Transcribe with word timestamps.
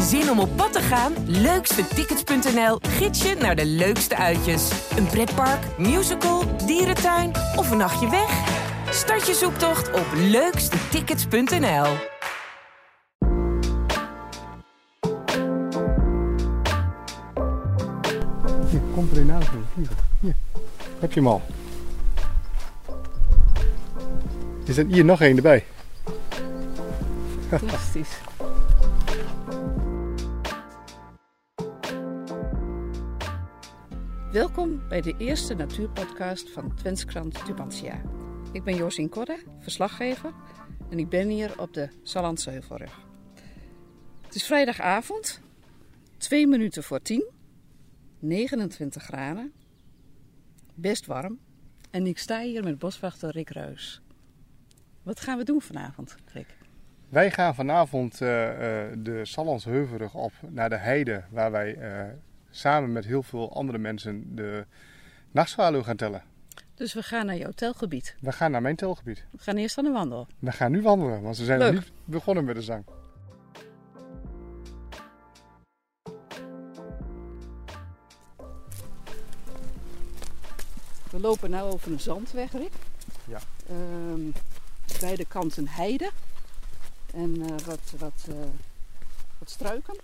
Zin 0.00 0.30
om 0.30 0.38
op 0.38 0.56
pad 0.56 0.72
te 0.72 0.80
gaan? 0.80 1.12
Leukstetickets.nl 1.26 2.78
gids 2.80 3.22
je 3.22 3.34
naar 3.34 3.56
de 3.56 3.66
leukste 3.66 4.16
uitjes. 4.16 4.70
Een 4.96 5.06
pretpark, 5.06 5.78
musical, 5.78 6.56
dierentuin 6.66 7.30
of 7.56 7.70
een 7.70 7.76
nachtje 7.76 8.10
weg? 8.10 8.62
Start 8.90 9.26
je 9.26 9.34
zoektocht 9.34 9.92
op 9.92 10.06
leukstetickets.nl. 10.14 11.86
Hier, 18.70 18.80
komt 18.94 19.10
er 19.12 19.18
een 19.18 19.26
naast 19.26 19.52
me 19.52 19.58
vliegen. 19.74 19.96
Hier, 20.20 20.34
heb 20.98 21.12
je 21.12 21.20
hem 21.20 21.28
al. 21.28 21.42
Er 24.66 24.74
zit 24.74 24.86
hier 24.92 25.04
nog 25.04 25.20
één 25.20 25.36
erbij. 25.36 25.64
Fantastisch. 27.48 28.08
Welkom 34.34 34.88
bij 34.88 35.00
de 35.00 35.14
eerste 35.18 35.54
natuurpodcast 35.54 36.50
van 36.50 36.74
Twenskrant 36.74 37.46
Tubantia. 37.46 38.00
Ik 38.52 38.64
ben 38.64 38.76
Josien 38.76 39.08
Kodde, 39.08 39.42
verslaggever, 39.58 40.32
en 40.90 40.98
ik 40.98 41.08
ben 41.08 41.28
hier 41.28 41.60
op 41.60 41.74
de 41.74 41.88
Sallandse 42.02 42.50
Heuvelrug. 42.50 43.06
Het 44.22 44.34
is 44.34 44.46
vrijdagavond, 44.46 45.40
twee 46.16 46.46
minuten 46.46 46.82
voor 46.82 47.02
tien, 47.02 47.30
29 48.18 49.02
graden, 49.02 49.52
best 50.74 51.06
warm, 51.06 51.38
en 51.90 52.06
ik 52.06 52.18
sta 52.18 52.40
hier 52.40 52.64
met 52.64 52.78
boswachter 52.78 53.30
Rick 53.30 53.50
Reus. 53.50 54.02
Wat 55.02 55.20
gaan 55.20 55.38
we 55.38 55.44
doen 55.44 55.60
vanavond, 55.60 56.16
Rick? 56.32 56.56
Wij 57.08 57.30
gaan 57.30 57.54
vanavond 57.54 58.20
eh, 58.20 58.50
eh, 58.50 58.96
de 58.98 59.24
Sallandse 59.24 59.70
Heuvelrug 59.70 60.14
op 60.14 60.32
naar 60.48 60.68
de 60.68 60.78
heide, 60.78 61.24
waar 61.30 61.50
wij 61.50 61.74
eh, 61.74 62.08
samen 62.56 62.92
met 62.92 63.04
heel 63.04 63.22
veel 63.22 63.54
andere 63.54 63.78
mensen 63.78 64.34
de 64.34 64.66
nachtzwaluw 65.30 65.82
gaan 65.82 65.96
tellen. 65.96 66.22
Dus 66.74 66.94
we 66.94 67.02
gaan 67.02 67.26
naar 67.26 67.36
jouw 67.36 67.50
telgebied. 67.50 68.16
We 68.20 68.32
gaan 68.32 68.50
naar 68.50 68.62
mijn 68.62 68.76
telgebied. 68.76 69.24
We 69.30 69.38
gaan 69.38 69.56
eerst 69.56 69.78
aan 69.78 69.84
de 69.84 69.90
wandel. 69.90 70.26
We 70.38 70.52
gaan 70.52 70.70
nu 70.70 70.82
wandelen, 70.82 71.22
want 71.22 71.36
ze 71.36 71.44
zijn 71.44 71.58
nog 71.58 71.72
niet 71.72 71.92
begonnen 72.04 72.44
met 72.44 72.54
de 72.54 72.62
zang. 72.62 72.84
We 81.10 81.20
lopen 81.20 81.50
nu 81.50 81.60
over 81.60 81.92
een 81.92 82.00
zandweg, 82.00 82.52
Rick. 82.52 82.72
Ja. 83.26 83.38
Ehm, 83.68 84.30
beide 85.00 85.26
kanten 85.26 85.68
heide. 85.68 86.10
En 87.14 87.42
eh, 87.42 87.66
wat, 87.66 87.92
wat, 87.98 88.26
eh, 88.28 88.34
wat 89.38 89.50
struiken. 89.50 89.96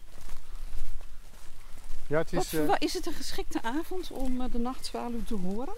Ja, 2.10 2.18
het 2.18 2.32
is, 2.32 2.52
eh, 2.54 2.74
is 2.78 2.94
het 2.94 3.06
een 3.06 3.12
geschikte 3.12 3.62
avond 3.62 4.10
om 4.10 4.40
eh, 4.40 4.52
de 4.52 4.58
nachtzwaluw 4.58 5.22
te 5.26 5.34
horen? 5.34 5.74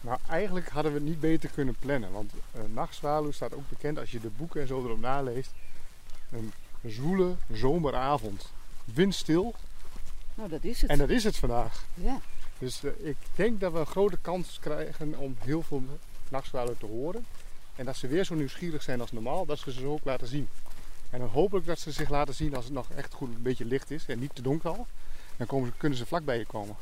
nou, 0.00 0.18
eigenlijk 0.28 0.68
hadden 0.68 0.92
we 0.92 0.98
het 0.98 1.08
niet 1.08 1.20
beter 1.20 1.50
kunnen 1.50 1.76
plannen, 1.78 2.12
want 2.12 2.32
eh 2.52 2.60
nachtzwaluw 2.74 3.30
staat 3.30 3.54
ook 3.54 3.68
bekend 3.68 3.98
als 3.98 4.10
je 4.10 4.20
de 4.20 4.30
boeken 4.36 4.60
en 4.60 4.66
zo 4.66 4.84
erop 4.84 5.00
naleest. 5.00 5.50
Een 6.30 6.52
zwoele 6.86 7.34
zomeravond. 7.52 8.52
Windstil 8.84 9.54
Nou, 10.34 10.48
dat 10.48 10.64
is 10.64 10.82
het. 10.82 10.90
en 10.90 10.98
dat 10.98 11.10
is 11.10 11.24
het 11.24 11.36
vandaag. 11.36 11.84
Ja. 11.94 12.20
Dus 12.58 12.80
ik 12.98 13.16
denk 13.34 13.60
dat 13.60 13.72
we 13.72 13.78
een 13.78 13.86
grote 13.86 14.18
kans 14.20 14.58
krijgen 14.60 15.18
om 15.18 15.36
heel 15.38 15.62
veel 15.62 15.82
nachtzwaluwen 16.28 16.78
te 16.78 16.86
horen. 16.86 17.26
En 17.74 17.84
dat 17.84 17.96
ze 17.96 18.06
weer 18.06 18.24
zo 18.24 18.34
nieuwsgierig 18.34 18.82
zijn 18.82 19.00
als 19.00 19.12
normaal, 19.12 19.46
dat 19.46 19.58
ze 19.58 19.72
ze 19.72 19.86
ook 19.86 20.04
laten 20.04 20.26
zien. 20.26 20.48
En 21.10 21.18
dan 21.18 21.28
hopelijk 21.28 21.66
dat 21.66 21.78
ze 21.78 21.90
zich 21.90 22.08
laten 22.08 22.34
zien 22.34 22.54
als 22.54 22.64
het 22.64 22.74
nog 22.74 22.86
echt 22.90 23.14
goed 23.14 23.28
een 23.28 23.42
beetje 23.42 23.64
licht 23.64 23.90
is 23.90 24.06
en 24.06 24.18
niet 24.18 24.34
te 24.34 24.42
donker 24.42 24.70
al. 24.70 24.86
Dan 25.36 25.46
komen, 25.46 25.68
ze- 25.68 25.74
kunnen 25.78 25.98
ze 25.98 26.06
vlak 26.06 26.24
bij 26.24 26.38
je 26.38 26.46
komen. 26.46 26.76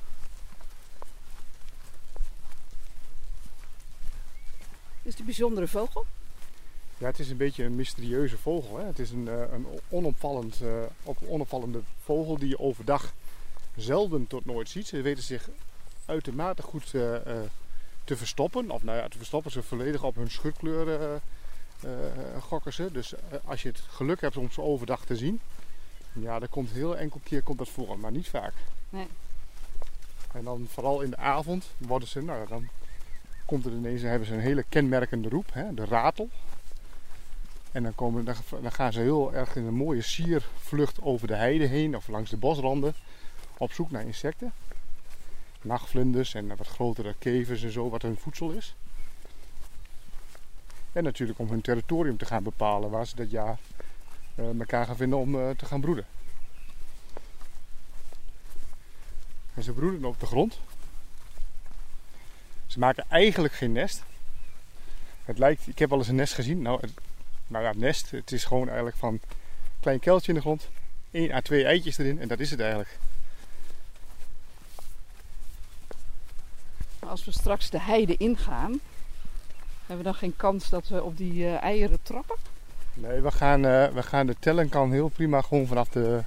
Is 5.03 5.11
het 5.11 5.19
een 5.19 5.25
bijzondere 5.25 5.69
vogel? 5.69 6.07
Ja, 6.99 7.07
het 7.07 7.19
is 7.19 7.31
een 7.31 7.37
beetje 7.37 7.65
een 7.65 7.75
mysterieuze 7.75 8.39
vogel. 8.39 8.79
Hè? 8.79 8.85
Het 8.85 8.99
is 8.99 9.11
een, 9.11 9.29
eh, 9.29 9.53
een 9.53 9.67
onopvallend, 9.89 10.61
eh, 10.61 10.83
op- 11.03 11.19
onopvallende 11.29 11.81
vogel 12.05 12.39
die 12.39 12.49
je 12.49 12.59
overdag 12.59 13.13
zelden 13.77 14.27
tot 14.27 14.45
nooit 14.45 14.69
ziet. 14.69 14.87
Ze 14.87 15.01
weten 15.01 15.23
zich 15.23 15.49
uitermate 16.07 16.63
goed 16.63 16.85
eh, 16.95 17.17
te 18.05 18.17
verstoppen. 18.17 18.71
Of 18.71 18.83
nou 18.83 18.99
ja, 18.99 19.09
te 19.09 19.17
verstoppen 19.17 19.51
ze 19.53 19.63
volledig 19.63 20.03
op 20.03 20.15
hun 20.15 20.31
schutkleur 20.31 21.21
gokken 22.41 22.73
ze. 22.73 22.89
Dus 22.93 23.15
als 23.45 23.63
je 23.63 23.69
het 23.69 23.81
geluk 23.81 24.21
hebt 24.21 24.37
om 24.37 24.51
ze 24.51 24.61
overdag 24.61 25.05
te 25.05 25.17
zien, 25.17 25.41
ja, 26.15 26.39
dan 26.39 26.49
komt 26.49 26.71
heel 26.71 26.97
enkel 26.97 27.21
keer 27.23 27.43
komt 27.43 27.59
dat 27.59 27.69
voor, 27.69 27.99
maar 27.99 28.13
niet 28.13 28.29
vaak. 28.29 28.55
Nee. 28.91 29.07
En 30.33 30.45
dan 30.45 30.67
vooral 30.69 31.01
in 31.01 31.11
de 31.11 31.17
avond 31.17 31.67
worden 31.79 32.09
ze, 32.09 32.23
nou 32.23 32.49
dan 32.49 32.69
komt 33.45 33.65
er 33.65 33.73
ineens, 33.73 34.01
dan 34.01 34.11
hebben 34.11 34.29
ze 34.29 34.35
een 34.35 34.41
hele 34.41 34.65
kenmerkende 34.69 35.29
roep, 35.29 35.53
hè, 35.53 35.75
de 35.75 35.85
ratel. 35.85 36.29
En 37.73 37.83
dan, 37.83 37.95
komen, 37.95 38.25
dan, 38.25 38.35
dan 38.63 38.73
gaan 38.73 38.93
ze 38.93 39.01
heel 39.01 39.35
erg 39.35 39.57
in 39.57 39.65
een 39.65 39.75
mooie 39.75 40.03
siervlucht 40.03 41.03
over 41.03 41.27
de 41.27 41.35
heide 41.35 41.67
heen 41.67 41.97
of 41.97 42.09
langs 42.09 42.31
de 42.31 42.37
bosranden 42.37 42.95
op 43.59 43.73
zoek 43.73 43.91
naar 43.91 44.05
insecten. 44.05 44.53
Nachtvlinders 45.63 46.35
en 46.35 46.57
wat 46.57 46.67
grotere 46.67 47.15
kevers 47.19 47.63
en 47.63 47.71
zo, 47.71 47.91
wat 47.91 48.03
hun 48.03 48.17
voedsel 48.17 48.51
is. 48.51 48.75
En 50.93 51.05
natuurlijk 51.05 51.39
om 51.39 51.49
hun 51.49 51.61
territorium 51.61 52.17
te 52.17 52.25
gaan 52.25 52.43
bepalen 52.43 52.91
waar 52.91 53.07
ze 53.07 53.17
dat 53.17 53.31
jaar 53.31 53.59
elkaar 54.35 54.87
gaan 54.87 54.97
vinden 54.97 55.19
om 55.19 55.35
eh, 55.35 55.51
te 55.51 55.65
gaan 55.65 55.81
broeden. 55.81 56.07
En 59.55 59.63
ze 59.63 59.73
broeden 59.73 60.05
op 60.05 60.21
de 60.21 60.27
grond. 60.27 60.59
Ze 62.67 62.79
maken 62.79 63.05
eigenlijk 63.09 63.55
geen 63.55 63.73
nest. 63.73 64.03
Het 65.25 65.39
lijkt, 65.39 65.69
ik 65.69 65.79
heb 65.79 65.91
wel 65.91 65.99
eens 65.99 66.09
een 66.09 66.15
nest 66.15 66.35
gezien. 66.35 66.63
Nou, 66.63 66.81
het, 66.81 66.93
nou 67.47 67.65
ja, 67.65 67.73
nest. 67.77 68.11
Het 68.11 68.33
is 68.33 68.45
gewoon 68.45 68.67
eigenlijk 68.67 68.97
van 68.97 69.13
een 69.13 69.21
klein 69.81 70.01
kuiltje 70.01 70.29
in 70.29 70.35
de 70.35 70.41
grond. 70.41 70.69
1 71.11 71.33
à 71.33 71.41
2 71.41 71.65
eitjes 71.65 71.99
erin 71.99 72.21
en 72.21 72.29
dat 72.29 72.41
is 72.41 72.51
het 72.51 72.61
eigenlijk. 72.61 72.99
Als 76.99 77.25
we 77.25 77.33
straks 77.33 77.71
de 77.71 77.81
heide 77.81 78.17
ingaan, 78.17 78.81
hebben 79.79 79.97
we 79.97 80.03
dan 80.03 80.15
geen 80.15 80.37
kans 80.37 80.69
dat 80.69 80.89
we 80.89 81.03
op 81.03 81.17
die 81.17 81.47
eh, 81.47 81.63
eieren 81.63 82.03
trappen? 82.03 82.37
Nee, 82.95 83.21
we 83.21 83.31
gaan, 83.31 83.65
eh, 83.65 83.89
we 83.89 84.03
gaan 84.03 84.27
de 84.27 84.37
tellen 84.39 84.69
kan 84.69 84.93
heel 84.93 85.09
prima 85.09 85.41
gewoon 85.41 85.67
vanaf 85.67 85.89
de 85.89 86.23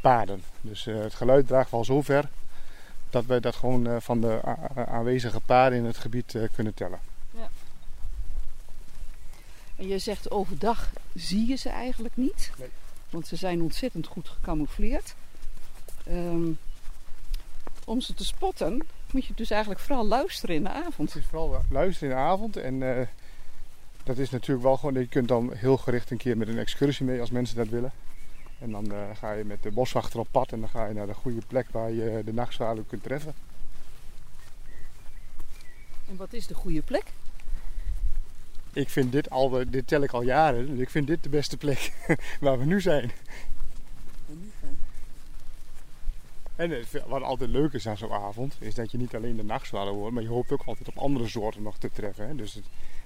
paden. 0.00 0.42
Dus 0.60 0.86
eh, 0.86 0.98
het 0.98 1.14
geluid 1.14 1.46
draagt 1.46 1.70
wel 1.70 1.84
zo 1.84 2.02
ver 2.02 2.28
dat 3.10 3.24
wij 3.26 3.40
dat 3.40 3.56
gewoon 3.56 3.86
eh, 3.86 3.96
van 4.00 4.20
de 4.20 4.40
aanwezige 4.86 5.40
paden 5.40 5.78
in 5.78 5.84
het 5.84 5.96
gebied 5.96 6.38
kunnen 6.54 6.74
tellen. 6.74 7.00
En 9.76 9.88
je 9.88 9.98
zegt 9.98 10.30
overdag 10.30 10.90
zie 11.14 11.48
je 11.48 11.56
ze 11.56 11.68
eigenlijk 11.68 12.16
niet. 12.16 12.50
Nee. 12.58 12.68
Want 13.10 13.26
ze 13.26 13.36
zijn 13.36 13.62
ontzettend 13.62 14.06
goed 14.06 14.28
gecamoufleerd. 14.28 15.14
Ehm, 16.06 16.50
om 17.84 18.00
ze 18.00 18.14
te 18.14 18.24
spotten 18.24 18.86
moet 19.10 19.26
je 19.26 19.34
dus 19.34 19.50
eigenlijk 19.50 19.80
vooral 19.80 20.06
luisteren 20.06 20.54
in 20.54 20.62
de 20.62 20.70
avond. 20.70 21.12
Het 21.12 21.22
is 21.22 21.28
vooral 21.28 21.60
luisteren 21.70 22.10
in 22.10 22.16
de 22.16 22.22
avond 22.22 22.56
en 22.56 23.08
dat 24.04 24.18
is 24.18 24.30
natuurlijk 24.30 24.66
wel 24.66 24.76
gewoon, 24.76 24.94
je 24.94 25.06
kunt 25.06 25.28
dan 25.28 25.52
heel 25.54 25.76
gericht 25.76 26.10
een 26.10 26.16
keer 26.16 26.36
met 26.36 26.48
een 26.48 26.58
excursie 26.58 27.06
mee 27.06 27.20
als 27.20 27.30
mensen 27.30 27.56
dat 27.56 27.68
willen. 27.68 27.92
En 28.58 28.70
dan 28.70 28.92
eh, 28.92 28.98
ga 29.14 29.32
je 29.32 29.44
met 29.44 29.62
de 29.62 29.70
boswachter 29.70 30.20
op 30.20 30.28
pad 30.30 30.52
en 30.52 30.60
dan 30.60 30.68
ga 30.68 30.86
je 30.86 30.94
naar 30.94 31.06
de 31.06 31.14
goede 31.14 31.40
plek 31.46 31.66
waar 31.70 31.90
je 31.90 32.22
de 32.24 32.32
nachtzwaluw 32.32 32.84
kunt 32.88 33.02
treffen. 33.02 33.34
En 36.08 36.16
wat 36.16 36.32
is 36.32 36.46
de 36.46 36.54
goede 36.54 36.82
plek? 36.82 37.04
Ik 38.72 38.88
vind 38.88 39.12
dit 39.12 39.30
al, 39.30 39.64
dit 39.68 39.86
tel 39.86 40.02
ik 40.02 40.12
al 40.12 40.22
jaren, 40.22 40.66
dus 40.66 40.78
ik 40.78 40.90
vind 40.90 41.06
dit 41.06 41.22
de 41.22 41.28
beste 41.28 41.56
plek 41.56 41.92
waar 42.40 42.58
we 42.58 42.64
nu 42.64 42.80
zijn. 42.80 43.10
En 46.60 46.70
het- 46.70 47.02
wat 47.06 47.22
altijd 47.22 47.50
leuk 47.50 47.72
is 47.72 47.88
aan 47.88 47.96
zo'n 47.96 48.12
avond, 48.12 48.54
is 48.58 48.74
dat 48.74 48.90
je 48.90 48.98
niet 48.98 49.14
alleen 49.14 49.36
de 49.36 49.44
nachtzwaluw 49.44 49.94
hoort, 49.94 50.12
maar 50.12 50.22
je 50.22 50.28
hoopt 50.28 50.52
ook 50.52 50.62
altijd 50.64 50.88
op 50.88 50.98
andere 50.98 51.28
soorten 51.28 51.62
nog 51.62 51.78
te 51.78 51.90
treffen. 51.90 52.26
Hè? 52.28 52.34
Dus 52.34 52.54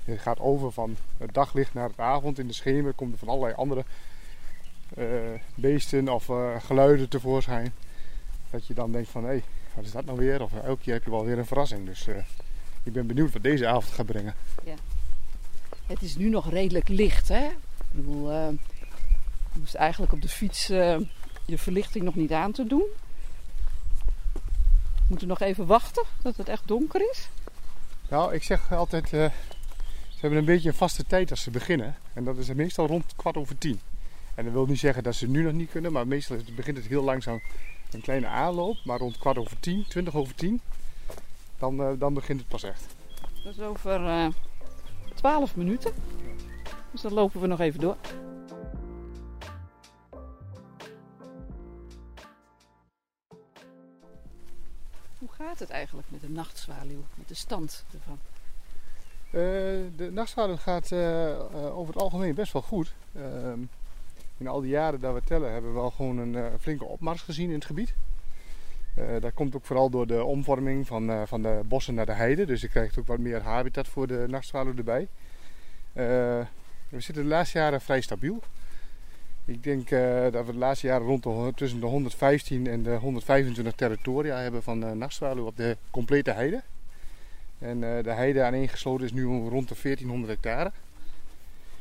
het, 0.04 0.20
gaat 0.20 0.40
over 0.40 0.72
van 0.72 0.96
het 1.16 1.34
daglicht 1.34 1.74
naar 1.74 1.88
het 1.88 1.98
avond. 1.98 2.38
In 2.38 2.46
de 2.46 2.52
schemer 2.52 2.92
komt 2.92 3.12
er 3.12 3.18
van 3.18 3.28
allerlei 3.28 3.54
andere 3.54 3.84
eh, 4.96 5.06
beesten 5.54 6.08
of 6.08 6.28
eh, 6.28 6.60
geluiden 6.60 7.08
tevoorschijn. 7.08 7.72
Dat 8.50 8.66
je 8.66 8.74
dan 8.74 8.92
denkt 8.92 9.08
van, 9.10 9.24
hé, 9.24 9.42
wat 9.74 9.84
is 9.84 9.90
dat 9.90 10.04
nou 10.04 10.18
weer? 10.18 10.42
Of 10.42 10.52
eh, 10.52 10.64
elke 10.64 10.82
keer 10.82 10.92
heb 10.94 11.04
je 11.04 11.10
wel 11.10 11.24
weer 11.24 11.38
een 11.38 11.46
verrassing. 11.46 11.86
Dus 11.86 12.06
eh, 12.06 12.16
ik 12.82 12.92
ben 12.92 13.06
benieuwd 13.06 13.32
wat 13.32 13.42
deze 13.42 13.66
avond 13.66 13.92
gaat 13.94 14.06
brengen. 14.06 14.34
Het 15.86 16.02
is 16.02 16.16
nu 16.16 16.28
nog 16.28 16.50
redelijk 16.50 16.88
licht, 16.88 17.28
hè? 17.28 17.44
Ik 17.46 17.54
bedoel, 17.92 18.30
eh, 18.30 18.48
je 19.52 19.58
moest 19.58 19.74
eigenlijk 19.74 20.12
op 20.12 20.22
de 20.22 20.28
fiets 20.28 20.68
eh, 20.70 20.96
je 21.46 21.58
verlichting 21.58 22.04
nog 22.04 22.14
niet 22.14 22.32
aan 22.32 22.52
te 22.52 22.66
doen. 22.66 22.84
We 25.14 25.20
moeten 25.20 25.38
nog 25.38 25.48
even 25.48 25.66
wachten 25.66 26.04
dat 26.22 26.36
het 26.36 26.48
echt 26.48 26.68
donker 26.68 27.10
is. 27.10 27.28
Nou, 28.08 28.34
ik 28.34 28.42
zeg 28.42 28.72
altijd, 28.72 29.04
eh, 29.04 29.10
ze 30.08 30.20
hebben 30.20 30.38
een 30.38 30.44
beetje 30.44 30.68
een 30.68 30.74
vaste 30.74 31.04
tijd 31.04 31.30
als 31.30 31.42
ze 31.42 31.50
beginnen. 31.50 31.96
En 32.12 32.24
dat 32.24 32.36
is 32.36 32.52
meestal 32.52 32.86
rond 32.86 33.12
kwart 33.16 33.36
over 33.36 33.58
tien. 33.58 33.80
En 34.34 34.44
dat 34.44 34.52
wil 34.52 34.66
niet 34.66 34.78
zeggen 34.78 35.02
dat 35.02 35.14
ze 35.14 35.28
nu 35.28 35.42
nog 35.42 35.52
niet 35.52 35.70
kunnen, 35.70 35.92
maar 35.92 36.06
meestal 36.06 36.36
begint 36.56 36.76
het 36.76 36.86
heel 36.86 37.02
langzaam 37.02 37.42
een 37.90 38.00
kleine 38.00 38.26
aanloop. 38.26 38.76
Maar 38.84 38.98
rond 38.98 39.18
kwart 39.18 39.38
over 39.38 39.60
tien, 39.60 39.84
twintig 39.88 40.14
over 40.14 40.34
tien, 40.34 40.60
dan, 41.58 41.80
uh, 41.80 41.90
dan 41.98 42.14
begint 42.14 42.40
het 42.40 42.48
pas 42.48 42.62
echt. 42.62 42.86
Dat 43.44 43.54
is 43.56 43.60
over 43.60 44.00
uh, 44.00 44.26
12 45.14 45.56
minuten. 45.56 45.92
Dus 46.90 47.00
dan 47.00 47.12
lopen 47.12 47.40
we 47.40 47.46
nog 47.46 47.60
even 47.60 47.80
door. 47.80 47.96
Hoe 55.24 55.46
gaat 55.46 55.58
het 55.58 55.70
eigenlijk 55.70 56.10
met 56.10 56.20
de 56.20 56.30
nachtzwaluw, 56.30 57.04
met 57.14 57.28
de 57.28 57.34
stand 57.34 57.84
ervan? 57.92 58.18
Uh, 59.26 59.40
de 59.96 60.10
nachtzwaluw 60.12 60.56
gaat 60.56 60.90
uh, 60.90 61.76
over 61.76 61.94
het 61.94 62.02
algemeen 62.02 62.34
best 62.34 62.52
wel 62.52 62.62
goed. 62.62 62.94
Ehm, 63.16 63.58
in 64.38 64.46
al 64.46 64.60
die 64.60 64.70
jaren 64.70 65.00
dat 65.00 65.14
we 65.14 65.22
tellen 65.24 65.52
hebben 65.52 65.74
we 65.74 65.80
wel 65.80 65.90
gewoon 65.90 66.18
een 66.18 66.32
uh, 66.32 66.46
flinke 66.60 66.84
opmars 66.84 67.22
gezien 67.22 67.48
in 67.48 67.54
het 67.54 67.64
gebied. 67.64 67.94
dat 69.20 69.34
komt 69.34 69.56
ook 69.56 69.64
vooral 69.64 69.90
door 69.90 70.06
de 70.06 70.24
omvorming 70.24 70.86
van, 70.86 71.26
van 71.26 71.42
de 71.42 71.60
bossen 71.64 71.94
naar 71.94 72.06
de 72.06 72.12
heide. 72.12 72.46
Dus 72.46 72.60
je 72.60 72.68
krijgt 72.68 72.98
ook 72.98 73.06
wat 73.06 73.18
meer 73.18 73.42
habitat 73.42 73.88
voor 73.88 74.06
de 74.06 74.24
nachtzwaluw 74.28 74.76
erbij. 74.76 75.08
we 75.92 77.00
zitten 77.00 77.22
de 77.22 77.28
laatste 77.28 77.58
jaren 77.58 77.80
vrij 77.80 78.00
stabiel. 78.00 78.42
Ik 79.44 79.62
denk 79.62 79.88
dat 80.32 80.46
we 80.46 80.52
de 80.52 80.58
laatste 80.58 80.86
jaren 80.86 81.06
rond 81.06 81.22
de, 81.22 81.52
tussen 81.54 81.80
de 81.80 81.86
115 81.86 82.66
en 82.66 82.82
de 82.82 82.94
125 82.94 83.74
territoria 83.74 84.36
hebben 84.36 84.62
van 84.62 84.80
de 84.80 84.86
nachtzwaluw 84.86 85.46
op 85.46 85.56
de 85.56 85.76
complete 85.90 86.30
heide. 86.30 86.62
En 87.58 87.82
uh, 87.82 88.02
de 88.02 88.12
heide 88.12 88.42
aaneengesloten 88.42 89.04
is 89.04 89.12
nu 89.12 89.24
rond 89.24 89.68
de 89.68 89.76
1400 89.82 90.32
hectare. 90.32 90.72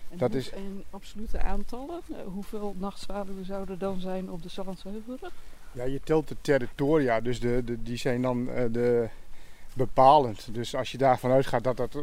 En 0.10 0.18
dat 0.18 0.34
is... 0.34 0.50
in 0.50 0.84
absolute 0.90 1.40
aantallen, 1.40 2.02
uh, 2.10 2.18
hoeveel 2.26 2.76
nachtzwaluwen 2.78 3.46
zouden 3.46 3.74
er 3.74 3.80
dan 3.80 4.00
zijn 4.00 4.32
op 4.32 4.44
de 4.44 4.50
Sallandsheuvelrug? 4.50 5.32
Ja, 5.72 5.84
je 5.84 6.00
telt 6.04 6.28
de 6.28 6.36
territoria, 6.42 7.22
dus 7.22 7.40
de, 7.40 7.62
de 7.66 7.84
die 7.84 7.98
zijn 7.98 8.22
dan 8.22 8.50
uh, 8.50 8.64
de 8.72 9.08
bepalend. 9.74 10.48
Dus 10.52 10.76
als 10.76 10.92
je 10.92 10.98
daarvan 10.98 11.32
uitgaat 11.32 11.64
dat 11.64 11.78
dat 11.78 11.98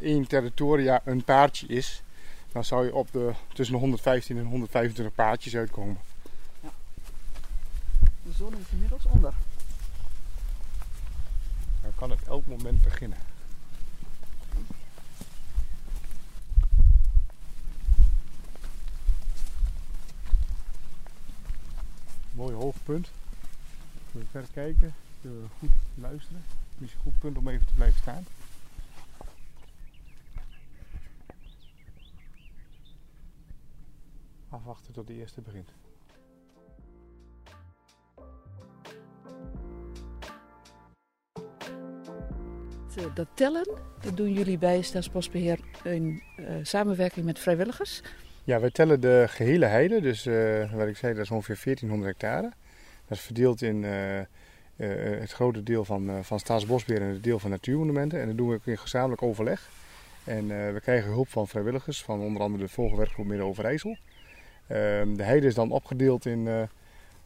één 0.00 0.26
territoria 0.26 1.00
een 1.04 1.24
paardje 1.24 1.66
is, 1.66 2.02
dan 2.52 2.64
zou 2.64 2.84
je 2.84 2.94
op 2.94 3.12
de, 3.12 3.32
tussen 3.52 3.74
de 3.74 3.80
115 3.80 4.38
en 4.38 4.44
125 4.44 5.14
paardjes 5.14 5.56
uitkomen. 5.56 5.98
Ja. 6.60 6.70
De 8.22 8.32
zon 8.32 8.54
is 8.54 8.66
inmiddels 8.70 9.04
onder. 9.04 9.34
Dan 11.82 11.92
kan 11.94 12.10
het 12.10 12.22
elk 12.26 12.46
moment 12.46 12.82
beginnen. 12.82 13.18
Mooi 22.32 22.54
hoogpunt. 22.54 23.10
Even 24.14 24.28
verder 24.30 24.50
kijken, 24.52 24.94
goed 25.58 25.70
luisteren. 25.94 26.44
Het 26.74 26.88
is 26.88 26.94
een 26.94 27.00
goed 27.00 27.18
punt 27.18 27.36
om 27.36 27.48
even 27.48 27.66
te 27.66 27.74
blijven 27.74 28.00
staan. 28.00 28.24
Afwachten 34.52 34.92
tot 34.92 35.06
de 35.06 35.14
eerste 35.14 35.40
begint. 35.40 35.72
Eh, 42.96 43.04
dat 43.14 43.26
tellen, 43.34 43.68
dat 44.00 44.16
doen 44.16 44.32
jullie 44.32 44.58
bij 44.58 44.82
Staatsbosbeheer 44.82 45.60
in 45.84 46.22
uh, 46.36 46.46
samenwerking 46.62 47.26
met 47.26 47.38
vrijwilligers? 47.38 48.02
Ja, 48.44 48.60
wij 48.60 48.70
tellen 48.70 49.00
de 49.00 49.24
gehele 49.28 49.66
heide, 49.66 50.00
dus 50.00 50.26
uh, 50.26 50.72
wat 50.72 50.88
ik 50.88 50.96
zei, 50.96 51.14
dat 51.14 51.22
is 51.22 51.30
ongeveer 51.30 51.60
1400 51.64 52.10
hectare. 52.10 52.52
Dat 53.08 53.18
is 53.18 53.24
verdeeld 53.24 53.62
in 53.62 53.82
het 55.20 55.32
grote 55.32 55.62
deel 55.62 55.84
van, 55.84 56.24
van 56.24 56.38
Staatsbosbeheer 56.38 57.02
en 57.02 57.08
het 57.08 57.24
deel 57.24 57.38
van 57.38 57.50
natuurmonumenten. 57.50 58.20
En 58.20 58.26
dat 58.26 58.36
doen 58.36 58.48
we 58.48 58.54
ook 58.54 58.66
in 58.66 58.78
gezamenlijk 58.78 59.22
overleg. 59.22 59.70
En 60.24 60.46
we 60.46 60.80
krijgen 60.82 61.10
hulp 61.10 61.28
van 61.28 61.48
vrijwilligers, 61.48 62.02
van 62.02 62.20
onder 62.20 62.42
andere 62.42 62.62
de 62.64 62.68
Vogelwerkgroep 62.68 63.26
Midden-Overijssel. 63.26 63.96
Ehm, 64.72 65.14
de 65.14 65.22
heide 65.22 65.46
is 65.46 65.54
dan 65.54 65.70
opgedeeld 65.70 66.26
in 66.26 66.68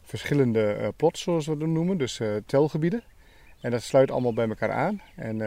verschillende 0.01 0.93
plots, 0.95 1.21
zoals 1.21 1.47
we 1.47 1.57
dat 1.57 1.67
noemen, 1.67 1.97
dus 1.97 2.21
telgebieden. 2.45 3.03
En 3.61 3.71
dat 3.71 3.81
sluit 3.81 4.11
allemaal 4.11 4.33
bij 4.33 4.47
elkaar 4.47 4.71
aan. 4.71 5.01
En, 5.15 5.41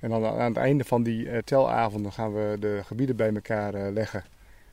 en 0.00 0.10
dan 0.10 0.24
aan 0.24 0.48
het 0.48 0.56
einde 0.56 0.84
van 0.84 1.02
die 1.02 1.44
telavonden 1.44 2.12
gaan 2.12 2.32
we 2.32 2.56
de 2.60 2.80
gebieden 2.84 3.16
bij 3.16 3.34
elkaar 3.34 3.90
leggen. 3.90 4.24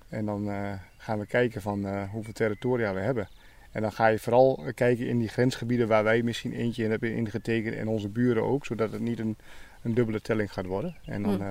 En 0.10 0.25
dan 0.25 0.50
gaan 0.98 1.19
we 1.19 1.25
kijken 1.25 1.62
van 1.62 2.07
hoeveel 2.07 2.33
territoria 2.33 2.94
we 2.94 3.00
hebben. 3.00 3.27
En 3.72 3.81
dan 3.81 3.92
ga 3.92 4.07
je 4.07 4.19
vooral 4.19 4.63
kijken 4.75 5.07
in 5.07 5.19
die 5.19 5.27
grensgebieden 5.27 5.88
waar 5.88 6.04
wij 6.04 6.22
misschien 6.22 6.54
eentje 6.54 6.83
in 6.83 6.89
hebben 6.89 7.16
ingetekend 7.16 7.75
en 7.75 7.88
onze 7.88 8.10
buren 8.10 8.44
ook. 8.44 8.66
Zodat 8.66 8.92
het 8.92 9.01
niet 9.01 9.19
een, 9.19 9.38
een 9.81 9.94
dubbele 9.94 10.22
telling 10.22 10.54
gaat 10.54 10.66
worden. 10.66 10.95
En 11.06 11.24
dan 11.24 11.36
hm. 11.36 11.44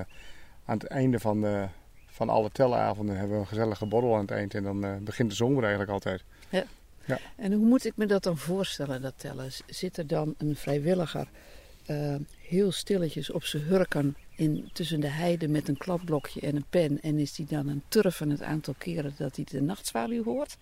aan 0.64 0.78
het 0.78 0.84
einde 0.84 1.20
van, 1.20 1.68
van 2.14 2.28
alle 2.28 2.50
telavonden 2.50 3.16
hebben 3.16 3.36
we 3.36 3.42
een 3.42 3.48
gezellige 3.48 3.86
borrel 3.86 4.14
aan 4.14 4.20
het 4.20 4.30
eind. 4.30 4.54
En 4.54 4.62
dan 4.62 5.04
begint 5.04 5.30
de 5.30 5.36
zomer 5.36 5.62
eigenlijk 5.62 5.92
altijd. 5.92 6.24
Ja. 6.48 6.64
Ja. 7.04 7.18
En 7.36 7.52
hoe 7.52 7.66
moet 7.66 7.84
ik 7.84 7.96
me 7.96 8.06
dat 8.06 8.22
dan 8.22 8.36
voorstellen, 8.36 9.02
dat 9.02 9.14
tellen? 9.16 9.50
Zit 9.66 9.96
er 9.96 10.06
dan 10.06 10.34
een 10.38 10.56
vrijwilliger 10.56 11.28
uh, 11.86 12.14
heel 12.48 12.72
stilletjes 12.72 13.30
op 13.30 13.44
zijn 13.44 13.62
hurken 13.62 14.16
in, 14.36 14.68
tussen 14.72 15.00
de 15.00 15.08
heide 15.08 15.48
met 15.48 15.68
een 15.68 15.76
kladblokje 15.76 16.40
en 16.40 16.56
een 16.56 16.64
pen? 16.70 17.00
En 17.02 17.18
is 17.18 17.34
die 17.34 17.46
dan 17.46 17.68
een 17.68 17.82
turven 17.88 18.30
het 18.30 18.42
aantal 18.42 18.74
keren 18.78 19.14
dat 19.18 19.36
hij 19.36 19.44
de 19.50 19.62
nachtzwaluw 19.62 20.24
hoort? 20.24 20.56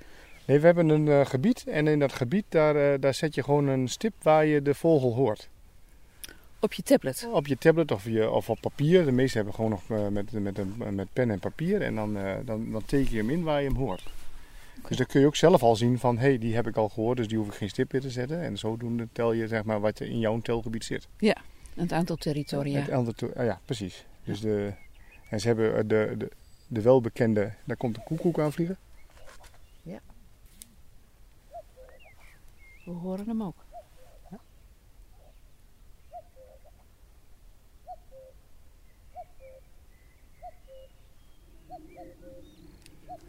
Nee, 0.44 0.60
we 0.60 0.66
hebben 0.66 0.88
een 0.88 1.06
uh, 1.06 1.26
gebied 1.26 1.64
en 1.66 1.86
in 1.86 1.98
dat 1.98 2.12
gebied 2.12 2.44
daar, 2.48 3.00
daar 3.00 3.14
zet 3.14 3.34
je 3.34 3.42
gewoon 3.42 3.66
een 3.66 3.88
stip 3.88 4.14
waar 4.22 4.46
je 4.46 4.62
de 4.62 4.74
vogel 4.74 5.14
hoort. 5.14 5.48
Op 6.62 6.72
je 6.72 6.82
tablet? 6.82 7.28
Op 7.32 7.46
je 7.46 7.58
tablet 7.58 7.90
of, 7.90 8.04
je, 8.04 8.30
of 8.30 8.50
op 8.50 8.60
papier. 8.60 9.04
De 9.04 9.12
meeste 9.12 9.36
hebben 9.36 9.54
gewoon 9.54 9.70
nog 9.70 9.88
met, 10.10 10.32
met, 10.32 10.94
met 10.94 11.12
pen 11.12 11.30
en 11.30 11.38
papier. 11.38 11.82
En 11.82 11.94
dan, 11.94 12.18
dan, 12.44 12.70
dan 12.70 12.84
teken 12.84 13.10
je 13.10 13.16
hem 13.16 13.30
in 13.30 13.42
waar 13.42 13.62
je 13.62 13.68
hem 13.68 13.76
hoort. 13.76 14.02
Dus 14.88 14.96
dan 14.96 15.06
kun 15.06 15.20
je 15.20 15.26
ook 15.26 15.36
zelf 15.36 15.62
al 15.62 15.76
zien 15.76 15.98
van, 15.98 16.18
hé, 16.18 16.28
hey, 16.28 16.38
die 16.38 16.54
heb 16.54 16.66
ik 16.66 16.76
al 16.76 16.88
gehoord, 16.88 17.16
dus 17.16 17.28
die 17.28 17.38
hoef 17.38 17.46
ik 17.46 17.54
geen 17.54 17.68
stip 17.68 17.92
meer 17.92 18.00
te 18.00 18.10
zetten. 18.10 18.40
En 18.40 18.58
zodoende 18.58 19.08
tel 19.12 19.32
je 19.32 19.48
zeg 19.48 19.64
maar 19.64 19.80
wat 19.80 19.98
er 19.98 20.06
in 20.06 20.18
jouw 20.18 20.40
telgebied 20.40 20.84
zit. 20.84 21.08
Ja, 21.18 21.36
het 21.74 21.92
aantal 21.92 22.16
territoria. 22.16 22.80
Het 22.80 22.90
aantal, 22.90 23.28
ah 23.36 23.44
ja, 23.44 23.60
precies. 23.64 24.04
Dus 24.24 24.40
de, 24.40 24.72
en 25.28 25.40
ze 25.40 25.46
hebben 25.46 25.88
de, 25.88 26.14
de, 26.18 26.30
de 26.66 26.80
welbekende, 26.80 27.52
daar 27.64 27.76
komt 27.76 27.96
een 27.96 28.04
koekoek 28.04 28.38
aan 28.38 28.52
vliegen. 28.52 28.76
Ja. 29.82 29.98
We 32.84 32.90
horen 32.90 33.26
hem 33.26 33.42
ook. 33.42 33.64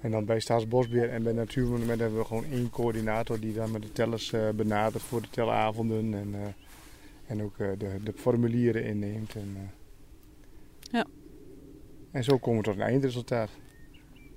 En 0.04 0.12
dan 0.12 0.26
bij 0.26 0.40
Staatsbosbeheer 0.40 1.10
en 1.10 1.24
bij 1.24 1.34
Natuurmonumenten 1.34 2.00
hebben 2.00 2.20
we 2.20 2.26
gewoon 2.26 2.46
één 2.52 2.70
coördinator 2.70 3.40
die 3.40 3.54
dan 3.54 3.72
met 3.72 3.82
de 3.82 3.92
tellers 3.92 4.32
uh, 4.32 4.50
benadert 4.50 5.04
voor 5.04 5.22
de 5.22 5.30
telavonden 5.30 6.14
en, 6.14 6.28
uh, 6.28 6.40
en 7.26 7.44
ook 7.44 7.58
uh, 7.58 7.70
de, 7.78 7.90
de, 8.04 8.14
formulieren 8.16 8.84
inneemt. 8.84 9.36
En, 9.36 9.72
ja. 10.92 11.06
en 12.12 12.24
zo 12.24 12.38
komen 12.38 12.60
we 12.60 12.66
tot 12.66 12.76
een 12.76 12.82
eindresultaat. 12.82 13.50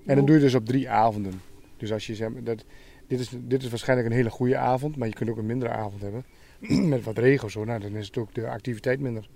En 0.04 0.16
dat 0.16 0.26
doe 0.26 0.36
je 0.36 0.42
dus 0.42 0.54
op 0.54 0.66
drie 0.66 0.90
avonden. 0.90 1.40
Dus 1.76 1.92
als 1.92 2.06
je 2.06 2.14
zegt, 2.14 2.46
dat, 2.46 2.64
dit, 3.06 3.20
is, 3.20 3.30
dit 3.38 3.62
is 3.62 3.68
waarschijnlijk 3.68 4.08
een 4.08 4.16
hele 4.16 4.30
goede 4.30 4.56
avond, 4.56 4.96
maar 4.96 5.08
je 5.08 5.14
kunt 5.14 5.30
ook 5.30 5.38
een 5.38 5.46
mindere 5.46 5.72
avond 5.72 6.02
hebben. 6.02 6.24
met 6.88 7.04
wat 7.04 7.18
regen 7.18 7.44
of 7.44 7.50
zo, 7.50 7.64
nou, 7.64 7.80
dan 7.80 7.94
is 7.96 8.06
het 8.06 8.16
ook 8.16 8.34
de 8.34 8.48
activiteit 8.48 9.00
minder. 9.00 9.28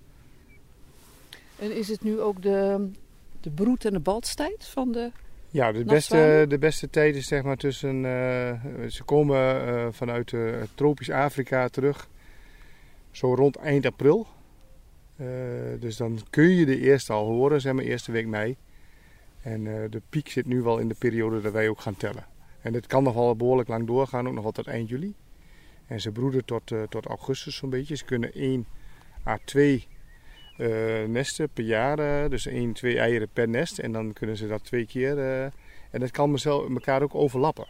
En 1.58 1.76
is 1.76 1.88
het 1.88 2.02
nu 2.02 2.20
ook 2.20 2.42
de, 2.42 2.88
de 3.40 3.50
broed- 3.50 3.84
en 3.84 3.92
de 3.92 4.00
baltstijd 4.00 4.64
van 4.64 4.92
de 4.92 5.10
ja, 5.50 5.72
de 5.72 5.84
beste, 5.84 6.44
de 6.48 6.58
beste 6.58 6.90
tijd 6.90 7.16
is 7.16 7.26
zeg 7.26 7.42
maar 7.42 7.56
tussen. 7.56 7.96
Uh, 7.96 8.88
ze 8.88 9.02
komen 9.04 9.68
uh, 9.68 9.86
vanuit 9.90 10.32
uh, 10.32 10.56
tropisch 10.74 11.10
Afrika 11.10 11.68
terug, 11.68 12.08
zo 13.10 13.34
rond 13.34 13.56
eind 13.56 13.86
april. 13.86 14.26
dus 15.78 15.96
dan 15.96 16.20
kun 16.30 16.48
je 16.48 16.66
de 16.66 16.78
eerste 16.78 17.12
al 17.12 17.26
horen, 17.26 17.60
zeg 17.60 17.72
maar, 17.72 17.84
eerste 17.84 18.12
week 18.12 18.26
mei. 18.26 18.56
En 19.42 19.64
de 19.64 20.02
piek 20.08 20.28
zit 20.28 20.46
nu 20.46 20.62
wel 20.62 20.78
in 20.78 20.88
de 20.88 20.94
periode 20.98 21.40
dat 21.40 21.52
wij 21.52 21.68
ook 21.68 21.80
gaan 21.80 21.96
tellen. 21.96 22.26
En 22.60 22.72
dit 22.72 22.86
kan 22.86 23.02
nog 23.02 23.14
wel 23.14 23.36
behoorlijk 23.36 23.68
lang 23.68 23.86
doorgaan, 23.86 24.28
ook 24.28 24.34
nog 24.34 24.42
wel 24.42 24.52
tot 24.52 24.66
eind 24.66 24.88
juli. 24.88 25.14
En 25.86 26.00
ze 26.00 26.12
broeden 26.12 26.44
tot, 26.44 26.72
tot 26.88 27.06
augustus 27.06 27.56
zo'n 27.56 27.70
beetje. 27.70 27.96
Ze 27.96 28.04
kunnen 28.04 28.32
1 28.32 28.66
à 29.26 29.38
2 29.44 29.74
uh, 29.74 29.99
nesten 31.08 31.48
per 31.52 31.64
jaar. 31.64 31.98
Uh, 31.98 32.30
dus 32.30 32.46
één, 32.46 32.72
twee 32.72 32.98
eieren 32.98 33.28
per 33.32 33.48
nest. 33.48 33.78
En 33.78 33.92
dan 33.92 34.12
kunnen 34.12 34.36
ze 34.36 34.46
dat 34.46 34.64
twee 34.64 34.86
keer. 34.86 35.16
Uh, 35.16 35.42
en 35.90 36.00
dat 36.00 36.10
kan 36.10 36.38
elkaar 36.44 37.02
ook 37.02 37.14
overlappen. 37.14 37.66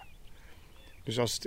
Dus 1.05 1.19
als 1.19 1.35
het, 1.35 1.43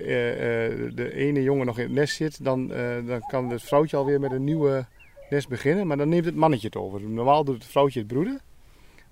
de 0.95 1.11
ene 1.13 1.43
jongen 1.43 1.65
nog 1.65 1.77
in 1.77 1.83
het 1.83 1.93
nest 1.93 2.15
zit, 2.15 2.43
dan, 2.43 2.67
dan 3.05 3.19
kan 3.27 3.49
het 3.49 3.63
vrouwtje 3.63 3.97
alweer 3.97 4.19
met 4.19 4.31
een 4.31 4.43
nieuwe 4.43 4.85
nest 5.29 5.47
beginnen. 5.47 5.87
Maar 5.87 5.97
dan 5.97 6.09
neemt 6.09 6.25
het 6.25 6.35
mannetje 6.35 6.67
het 6.67 6.75
over. 6.75 7.01
Normaal 7.01 7.43
doet 7.43 7.55
het 7.55 7.65
vrouwtje 7.65 7.99
het 7.99 8.07
broeden. 8.07 8.41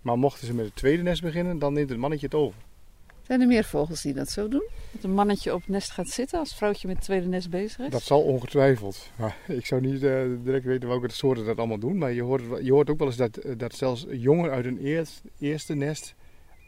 Maar 0.02 0.18
mochten 0.18 0.48
ze 0.48 0.54
met 0.54 0.66
het 0.66 0.76
tweede 0.76 1.04
nest 1.04 1.22
beginnen, 1.22 1.60
dan 1.60 1.74
neemt 1.74 1.90
het 1.90 2.00
mannetje 2.00 2.26
het 2.26 2.36
over. 2.36 2.60
Zijn 3.32 3.44
er 3.44 3.50
meer 3.50 3.64
vogels 3.64 4.02
die 4.02 4.14
dat 4.14 4.30
zo 4.30 4.48
doen? 4.48 4.70
Dat 4.92 5.04
een 5.04 5.14
mannetje 5.14 5.54
op 5.54 5.60
het 5.60 5.70
nest 5.70 5.92
gaat 5.92 6.08
zitten 6.08 6.40
als 6.40 6.50
het 6.50 6.58
vrouwtje 6.58 6.88
met 6.88 6.96
het 6.96 7.06
tweede 7.06 7.28
nest 7.28 7.50
bezig 7.50 7.80
is? 7.80 7.90
Dat 7.92 8.02
zal 8.02 8.22
ongetwijfeld. 8.22 9.10
Maar 9.16 9.38
ik 9.60 9.66
zou 9.66 9.82
niet 9.82 10.04
eh, 10.04 10.24
direct 10.44 10.66
weten 10.66 10.90
welke 10.90 11.12
soorten 11.12 11.46
dat 11.46 11.58
allemaal 11.58 11.80
doen. 11.80 11.98
Maar 11.98 12.12
je 12.12 12.22
hoort, 12.22 12.44
je 12.66 12.72
hoort 12.72 12.90
ook 12.90 12.98
wel 12.98 13.08
eens 13.08 13.16
dat, 13.16 13.38
eh, 13.38 13.58
dat 13.58 13.76
zelfs 13.76 14.06
jongen 14.10 14.52
uit 14.52 14.66
een 14.66 14.78
eerst, 14.78 15.22
eerste 15.40 15.74
nest 15.74 16.16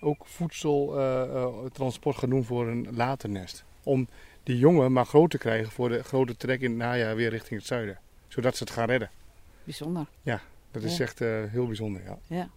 ook 0.01 0.25
voedseltransport 0.25 2.17
gaan 2.17 2.29
doen 2.29 2.43
voor 2.43 2.67
een 2.67 2.87
later 2.91 3.29
nest. 3.29 3.63
Om 3.83 4.07
die 4.43 4.57
jongen 4.57 4.91
maar 4.91 5.05
groot 5.05 5.29
te 5.29 5.37
krijgen 5.37 5.71
voor 5.71 5.89
de 5.89 6.03
grote 6.03 6.35
trek 6.37 6.61
in 6.61 6.69
het 6.69 6.79
najaar 6.79 7.15
weer 7.15 7.29
richting 7.29 7.59
het 7.59 7.67
zuiden. 7.67 7.99
Zodat 8.27 8.57
ze 8.57 8.63
het 8.63 8.73
gaan 8.73 8.87
redden. 8.87 9.09
Bijzonder. 9.63 10.07
Dat 10.71 10.83
is 10.83 10.97
Ja. 10.97 11.03
echt 11.03 11.21
eh, 11.21 11.43
heel 11.43 11.67
bijzonder, 11.67 12.03
ja. 12.03 12.17
Ja. 12.27 12.49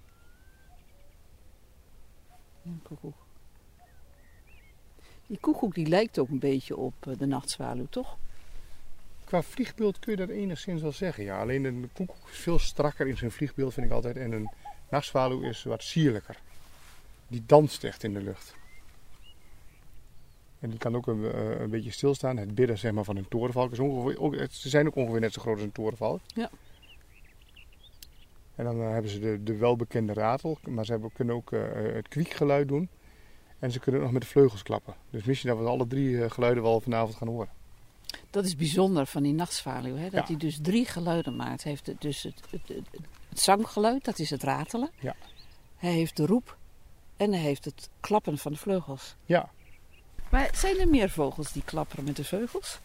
Ja, 2.63 2.73
koekoek. 2.83 3.26
Die 5.27 5.39
koekoek 5.41 5.75
die 5.75 5.87
lijkt 5.87 6.19
ook 6.19 6.29
een 6.29 6.39
beetje 6.39 6.77
op 6.77 6.95
eh, 7.01 7.19
de 7.19 7.27
nachtzwaluw, 7.27 7.87
toch? 7.91 8.17
Qua 9.25 9.43
vliegbeeld 9.43 9.99
kun 9.99 10.13
je 10.13 10.19
dat 10.19 10.29
enigszins 10.29 10.83
wel 10.83 10.93
zeggen. 10.93 11.25
Ja, 11.25 11.41
alleen 11.41 11.65
een 11.65 11.91
koekoek 11.93 12.29
is 12.31 12.39
veel 12.39 12.59
strakker 12.59 13.07
in 13.07 13.17
zijn 13.17 13.31
vliegbeeld, 13.31 13.75
vind 13.75 13.87
ik 13.87 13.93
altijd. 13.93 14.17
En 14.17 14.33
een 14.33 14.51
nachtzwaluw 14.91 15.43
is 15.43 15.63
wat 15.63 15.83
sierlijker. 15.83 16.39
Die 17.29 17.43
danst 17.47 17.85
echt 17.85 18.03
in 18.03 18.13
de 18.13 18.23
lucht. 18.23 18.55
En 20.59 20.71
die 20.71 20.79
kan 20.79 20.97
ook 20.97 21.07
een, 21.07 21.33
eh, 21.33 21.61
een 21.61 21.71
beetje 21.71 21.91
stilstaan. 21.91 22.37
Het 22.37 22.55
bidden 22.55 22.79
zeg 22.79 22.93
maar, 22.93 23.05
van 23.05 23.17
een 23.17 23.29
torenvalk 23.29 23.73
is 23.73 23.79
ongeveer, 23.79 24.21
ook, 24.21 24.35
ze 24.51 24.69
zijn 24.69 24.87
ook 24.87 24.97
ongeveer 24.97 25.21
net 25.21 25.33
zo 25.33 25.41
groot 25.41 25.55
als 25.55 25.65
een 25.65 25.73
torenvalk. 25.73 26.21
Ja. 26.35 26.51
En 28.55 28.65
dan 28.65 28.81
eh, 28.81 28.91
hebben 28.91 29.11
ze 29.11 29.19
de, 29.19 29.43
de 29.43 29.57
welbekende 29.57 30.13
ratel, 30.13 30.59
maar 30.69 30.85
ze 30.85 30.93
hebben, 30.93 31.13
kunnen 31.13 31.35
ook 31.35 31.51
het 31.51 32.09
kwiekgeluid 32.09 32.69
doen. 32.69 32.89
En 33.59 33.71
ze 33.73 33.79
kunnen 33.81 34.01
ook 34.01 34.07
nog 34.07 34.15
met 34.15 34.23
de 34.23 34.29
vleugels 34.29 34.63
klappen. 34.63 34.95
Dus 35.11 35.25
misschien 35.25 35.51
dat 35.51 35.59
we 35.59 35.65
alle 35.67 35.87
drie 35.87 36.23
eh, 36.25 36.31
geluiden 36.31 36.63
wel 36.63 36.81
vanavond 36.81 37.15
gaan 37.17 37.29
horen. 37.29 37.49
Dat 38.31 38.45
is 38.45 38.57
bijzonder 38.57 39.07
van 39.07 39.23
die 39.23 39.33
nachtzwaluw, 39.33 39.97
hè? 39.97 40.03
dat 40.03 40.13
Ja. 40.13 40.25
hij 40.27 40.37
dus 40.37 40.59
drie 40.63 40.85
geluiden 40.87 41.37
maakt. 41.37 41.63
Hij 41.63 41.73
heeft 41.73 41.87
het- 41.87 42.01
dus 42.01 42.23
het, 42.23 42.41
het, 42.51 42.69
het, 42.69 42.87
het 43.29 43.41
zanggeluid, 43.41 44.05
dat 44.05 44.19
is 44.19 44.31
het 44.31 44.43
ratelen. 44.43 44.91
Ja. 45.01 45.15
Hij 45.77 45.93
heeft 45.93 46.17
de 46.17 46.27
roep 46.27 46.57
en 47.17 47.33
hij 47.33 47.41
heeft 47.43 47.65
het 47.65 47.89
klappen 48.01 48.39
van 48.39 48.53
de 48.53 48.59
vleugels. 48.59 49.15
Ja, 49.25 49.51
Maar 50.31 50.49
zijn 50.55 50.79
er 50.79 50.89
meer 50.89 51.11
vogels 51.11 51.53
die 51.53 51.63
klapperen 51.65 52.05
met 52.05 52.17
de 52.17 52.25
vleugels? 52.25 52.79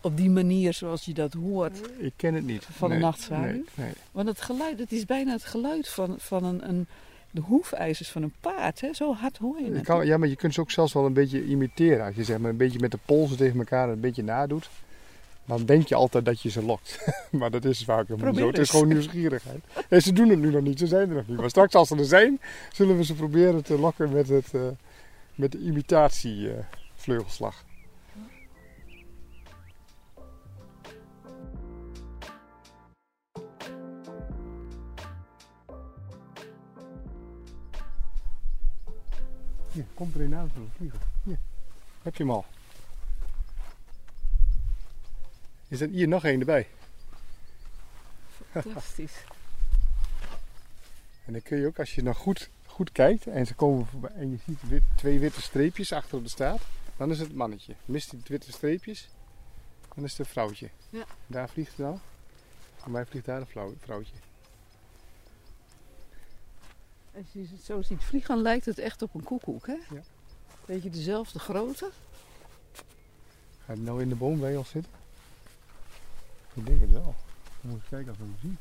Op 0.00 0.16
die 0.16 0.30
manier 0.30 0.74
zoals 0.74 1.04
je 1.04 1.14
dat 1.14 1.32
hoort. 1.32 1.80
ik 1.98 2.12
ken 2.16 2.34
het 2.34 2.44
niet. 2.44 2.64
Van 2.70 2.90
de 2.90 2.96
nachtzwaluw? 2.96 3.44
Nee, 3.46 3.64
nee. 3.74 3.92
Want 4.12 4.28
het 4.28 4.40
geluid, 4.40 4.78
het 4.78 4.92
is 4.92 5.04
bijna 5.04 5.32
het 5.32 5.44
geluud 5.44 5.88
van, 5.88 6.14
van 6.18 6.44
een, 6.44 6.68
een, 6.68 6.86
de 7.30 7.40
hoefijzers 7.40 8.08
van 8.08 8.22
een 8.22 8.34
paard. 8.40 8.80
Hè? 8.80 8.94
Zo 8.94 9.14
hard 9.14 9.36
hoor 9.36 9.60
je 9.60 9.72
het. 9.72 9.84
kan, 9.84 10.06
ja, 10.06 10.18
maar 10.18 10.28
je 10.28 10.36
kunt 10.36 10.54
ze 10.54 10.60
ook 10.60 10.70
zelfs 10.70 10.92
wel 10.92 11.06
een 11.06 11.12
beetje 11.12 11.44
imiteren. 11.44 12.06
Als 12.06 12.14
je 12.14 12.24
zeg 12.24 12.38
maar 12.38 12.50
een 12.50 12.56
beetje 12.56 12.78
met 12.78 12.90
de 12.90 12.98
polsen 13.04 13.36
tegen 13.36 13.58
elkaar 13.58 13.88
een 13.88 14.00
beetje 14.00 14.22
nadoet. 14.22 14.70
Dan 15.44 15.64
denk 15.64 15.88
je 15.88 15.94
altijd 15.94 16.24
dat 16.24 16.40
je 16.40 16.50
ze 16.50 16.64
lokt. 16.64 17.06
maar 17.38 17.50
dat 17.50 17.64
is 17.64 17.84
vaak 17.84 18.08
helemaal 18.08 18.34
zo. 18.34 18.46
Het 18.46 18.58
is 18.58 18.70
gewoon 18.70 18.88
nieuwsgierigheid. 18.88 19.64
En 19.88 20.02
ze 20.02 20.12
doen 20.12 20.28
het 20.28 20.38
nu 20.38 20.50
nog 20.50 20.62
niet. 20.62 20.78
Ze 20.78 20.86
zijn 20.86 21.08
er 21.08 21.14
nog 21.14 21.26
niet. 21.26 21.38
Maar 21.38 21.50
straks 21.50 21.74
als 21.74 21.88
ze 21.88 21.96
er 21.96 22.04
zijn, 22.04 22.40
zullen 22.72 22.96
we 22.96 23.04
ze 23.04 23.14
proberen 23.14 23.64
te 23.64 23.78
lokken 23.78 24.12
met, 24.12 24.28
het, 24.28 24.54
eh, 24.54 24.60
met 25.34 25.52
de 25.52 25.58
imitatievleugelslag. 25.58 27.64
Hier, 39.72 39.84
komt 39.94 40.14
er 40.14 40.20
een 40.20 40.34
aan 40.34 40.50
vliegen. 40.76 41.00
Hier, 41.22 41.38
heb 42.02 42.16
je 42.16 42.22
hem 42.22 42.32
al. 42.32 42.44
Is 45.68 45.80
er 45.80 45.88
hier 45.88 46.08
nog 46.08 46.24
één 46.24 46.40
erbij? 46.40 46.68
Fantastisch. 48.50 49.24
En 51.24 51.32
dan 51.32 51.42
kun 51.42 51.58
je 51.58 51.66
ook, 51.66 51.78
als 51.78 51.94
je 51.94 52.02
nog 52.02 52.16
goed, 52.16 52.50
goed 52.66 52.92
kijkt 52.92 53.26
en 53.26 53.46
ze 53.46 53.54
komen 53.54 53.86
voorbij 53.86 54.10
en 54.10 54.30
je 54.30 54.38
ziet 54.46 54.68
wit- 54.68 54.82
twee 54.96 55.18
witte 55.18 55.42
streepjes 55.42 55.92
achter 55.92 56.16
op 56.18 56.24
de 56.24 56.30
staart, 56.30 56.62
dan 56.96 57.10
is 57.10 57.18
het 57.18 57.34
mannetje. 57.34 57.74
Mist 57.84 58.10
die 58.10 58.20
witte 58.26 58.52
streepjes, 58.52 59.08
dan 59.94 60.04
is 60.04 60.10
het 60.10 60.18
een 60.20 60.26
vrouwtje. 60.32 60.70
Ja. 60.90 61.04
Daar 61.26 61.48
vliegt 61.48 61.70
het 61.70 61.78
nou. 61.78 61.98
Voor 62.76 62.90
mij 62.90 63.06
vliegt 63.06 63.24
daar 63.26 63.40
een 63.40 63.46
vrouw- 63.46 63.74
vrouwtje. 63.80 64.14
Als 67.14 67.26
je 67.32 67.46
het 67.50 67.64
zo 67.64 67.82
ziet 67.82 68.04
vliegen, 68.04 68.42
lijkt 68.42 68.64
het 68.64 68.78
echt 68.78 69.02
op 69.02 69.14
een 69.14 69.22
koekoek. 69.22 69.66
Hè? 69.66 69.72
Ja. 69.72 70.02
Beetje 70.66 70.90
dezelfde 70.90 71.38
grootte. 71.38 71.90
Gaat 73.64 73.76
hij 73.76 73.84
nou 73.84 74.02
in 74.02 74.08
de 74.08 74.14
boom 74.14 74.40
bij 74.40 74.56
ons 74.56 74.68
zitten? 74.68 74.92
Ik 76.54 76.66
denk 76.66 76.80
het 76.80 76.90
wel. 76.90 77.14
We 77.60 77.68
moeten 77.68 77.88
kijken 77.88 78.12
of 78.12 78.18
we 78.18 78.24
hem 78.24 78.36
zien. 78.40 78.58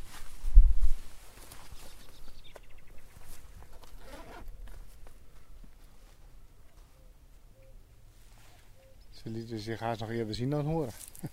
Ze 9.12 9.30
lieten 9.30 9.60
zich 9.60 9.80
haast 9.80 10.00
nog 10.00 10.10
eerder 10.10 10.36
zien 10.36 10.50
dan 10.50 10.66
horen. 10.66 10.92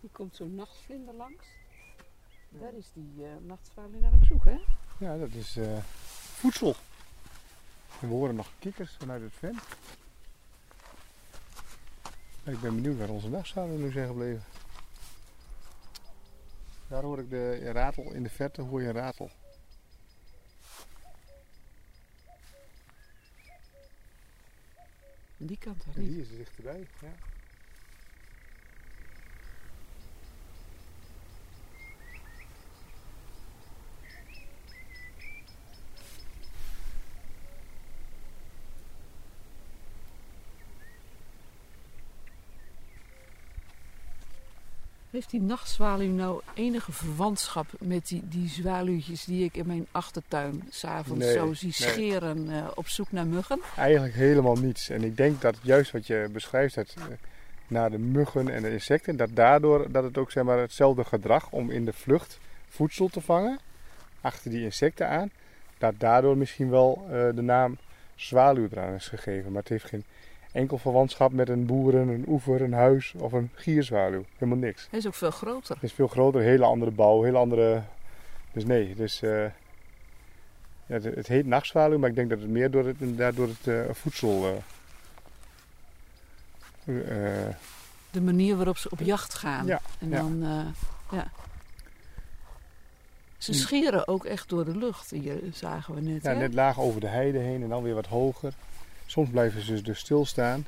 Hier 0.00 0.12
komt 0.36 0.50
zo'n 0.50 0.54
nachtvlinder 0.54 1.14
langs. 1.14 1.46
Daar 2.48 2.74
is 2.74 2.86
die 2.92 3.26
nachtzwaluw 3.40 4.00
naar 4.00 4.12
op 4.12 4.24
zoek, 4.24 4.44
hè? 4.44 4.58
Ja, 4.98 5.16
dat 5.16 5.32
is 5.32 5.56
eh, 5.56 5.78
voedsel. 6.14 6.74
En 8.00 8.08
we 8.08 8.14
horen 8.14 8.34
nog 8.34 8.50
kikkers 8.58 8.96
vanuit 8.98 9.22
het 9.22 9.32
vent. 9.32 9.62
Ik 12.44 12.60
ben 12.60 12.74
benieuwd 12.74 12.98
waar 12.98 13.08
onze 13.08 13.28
nachtzwaluwen 13.28 13.80
nu 13.80 13.90
zijn 13.90 14.06
gebleven. 14.06 14.44
Daar 16.88 17.02
hoor 17.02 17.18
ik 17.18 17.30
de 17.30 17.72
ratel 17.72 18.12
in 18.12 18.22
de 18.22 18.30
verte, 18.30 18.62
hoor 18.62 18.82
je 18.82 18.88
een 18.88 18.94
ratel. 18.94 19.30
Die 25.36 25.58
kant 25.58 25.84
En 25.84 26.00
niet? 26.00 26.10
die 26.10 26.20
is 26.20 26.30
er 26.30 26.36
dichterbij. 26.36 26.86
Ja. 27.00 27.33
Heeft 45.14 45.30
die 45.30 45.42
nachtzwaluw 45.42 46.12
nou 46.12 46.40
enige 46.54 46.92
verwantschap 46.92 47.66
met 47.78 48.08
die, 48.08 48.22
die 48.28 48.48
zwaluwtjes 48.48 49.24
die 49.24 49.44
ik 49.44 49.56
in 49.56 49.66
mijn 49.66 49.86
achtertuin 49.90 50.62
s'avonds 50.70 51.24
Nee, 51.24 51.32
zo 51.32 51.52
zie 51.52 51.74
nee. 51.78 51.90
scheren 51.90 52.50
eh, 52.50 52.66
op 52.74 52.88
zoek 52.88 53.12
naar 53.12 53.26
muggen? 53.26 53.60
Eigenlijk 53.76 54.14
helemaal 54.14 54.54
niets. 54.54 54.88
En 54.88 55.04
ik 55.04 55.16
denk 55.16 55.40
dat 55.40 55.56
juist 55.62 55.90
wat 55.90 56.06
je 56.06 56.28
beschrijft, 56.32 56.74
dat, 56.74 56.94
eh, 56.98 57.04
naar 57.66 57.90
de 57.90 57.98
muggen 57.98 58.48
en 58.48 58.62
de 58.62 58.70
insecten, 58.70 59.16
dat 59.16 59.28
daardoor 59.32 59.90
dat 59.90 60.04
het 60.04 60.18
ook 60.18 60.30
zeg 60.30 60.44
maar, 60.44 60.58
hetzelfde 60.58 61.04
gedrag 61.04 61.50
om 61.50 61.70
in 61.70 61.84
de 61.84 61.92
vlucht 61.92 62.38
voedsel 62.68 63.08
te 63.08 63.20
vangen, 63.20 63.58
achter 64.20 64.50
die 64.50 64.64
insecten 64.64 65.08
aan, 65.08 65.30
dat 65.78 65.94
daardoor 65.98 66.36
misschien 66.36 66.70
wel 66.70 67.06
eh, 67.06 67.10
de 67.34 67.42
naam 67.42 67.78
zwaluw 68.14 68.68
eraan 68.70 68.94
is 68.94 69.08
gegeven. 69.08 69.52
Maar 69.52 69.60
het 69.60 69.70
heeft 69.70 69.84
geen 69.84 70.04
enkel 70.54 70.78
verwantschap 70.78 71.32
met 71.32 71.48
een 71.48 71.66
boeren, 71.66 72.08
een 72.08 72.24
oever, 72.28 72.62
een 72.62 72.72
huis 72.72 73.14
of 73.16 73.32
een 73.32 73.50
gierzwaluw. 73.54 74.24
Helemaal 74.38 74.58
niks. 74.58 74.86
Hij 74.90 74.98
is 74.98 75.06
ook 75.06 75.14
veel 75.14 75.30
groter. 75.30 75.74
Het 75.74 75.84
is 75.84 75.92
veel 75.92 76.08
groter, 76.08 76.40
hele 76.40 76.64
andere 76.64 76.90
bouw, 76.90 77.22
hele 77.22 77.38
andere... 77.38 77.82
Dus 78.52 78.64
nee, 78.64 78.94
dus, 78.94 79.20
ja, 79.20 79.50
het, 80.86 81.26
heet 81.26 81.46
nachtzwaluw, 81.46 81.98
maar 81.98 82.08
ik 82.08 82.14
denk 82.14 82.30
dat 82.30 82.40
het 82.40 82.48
meer 82.48 82.70
door 82.70 82.86
het, 82.86 82.96
inderdaad 82.98 83.36
door 83.36 83.48
het 83.48 83.66
eh, 83.68 83.94
voedsel... 83.94 84.62
eh, 86.84 86.94
De 88.10 88.20
manier 88.20 88.56
waarop 88.56 88.76
ze 88.76 88.90
op 88.90 89.00
jacht 89.00 89.34
gaan. 89.34 89.66
Ja, 89.66 89.80
en 89.98 90.10
dan, 90.10 90.44
ja. 91.10 91.30
Ze 93.38 93.50
Mm. 93.52 93.56
scheren 93.58 94.08
ook 94.08 94.24
echt 94.24 94.48
door 94.48 94.64
de 94.64 94.76
lucht. 94.76 95.10
Hier 95.10 95.38
zagen 95.52 95.94
we 95.94 96.00
net. 96.00 96.22
ja, 96.22 96.30
hè? 96.32 96.36
net 96.38 96.54
laag 96.54 96.80
over 96.80 97.00
de 97.00 97.06
heide 97.06 97.38
heen 97.38 97.62
en 97.62 97.68
dan 97.68 97.82
weer 97.82 97.94
wat 97.94 98.06
hoger. 98.06 98.52
Soms 99.06 99.30
blijven 99.30 99.62
ze 99.62 99.82
dus 99.82 99.98
stilstaan. 99.98 100.66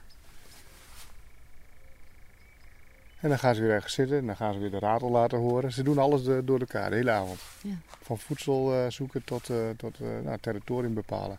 En 3.21 3.29
dan 3.29 3.39
gaan 3.39 3.55
ze 3.55 3.61
weer 3.61 3.71
ergens 3.71 3.95
zitten 3.95 4.19
en 4.19 4.27
dan 4.27 4.37
gaan 4.37 4.53
ze 4.53 4.59
weer 4.59 4.71
de 4.71 4.79
ratel 4.79 5.11
laten 5.11 5.39
horen. 5.39 5.73
Ze 5.73 5.83
doen 5.83 5.99
alles 5.99 6.25
door 6.45 6.59
elkaar 6.61 6.91
de 6.91 6.97
hele 6.97 7.11
avond. 7.11 7.41
Ja. 7.61 7.75
Van 8.03 8.19
voedsel 8.19 8.75
eh, 8.75 8.91
zoeken 8.91 9.25
tot, 9.25 9.51
eh, 9.51 9.57
tot 9.77 10.01
eh, 10.01 10.07
nou, 10.25 10.39
territorium 10.41 10.95
bepalen. 10.95 11.39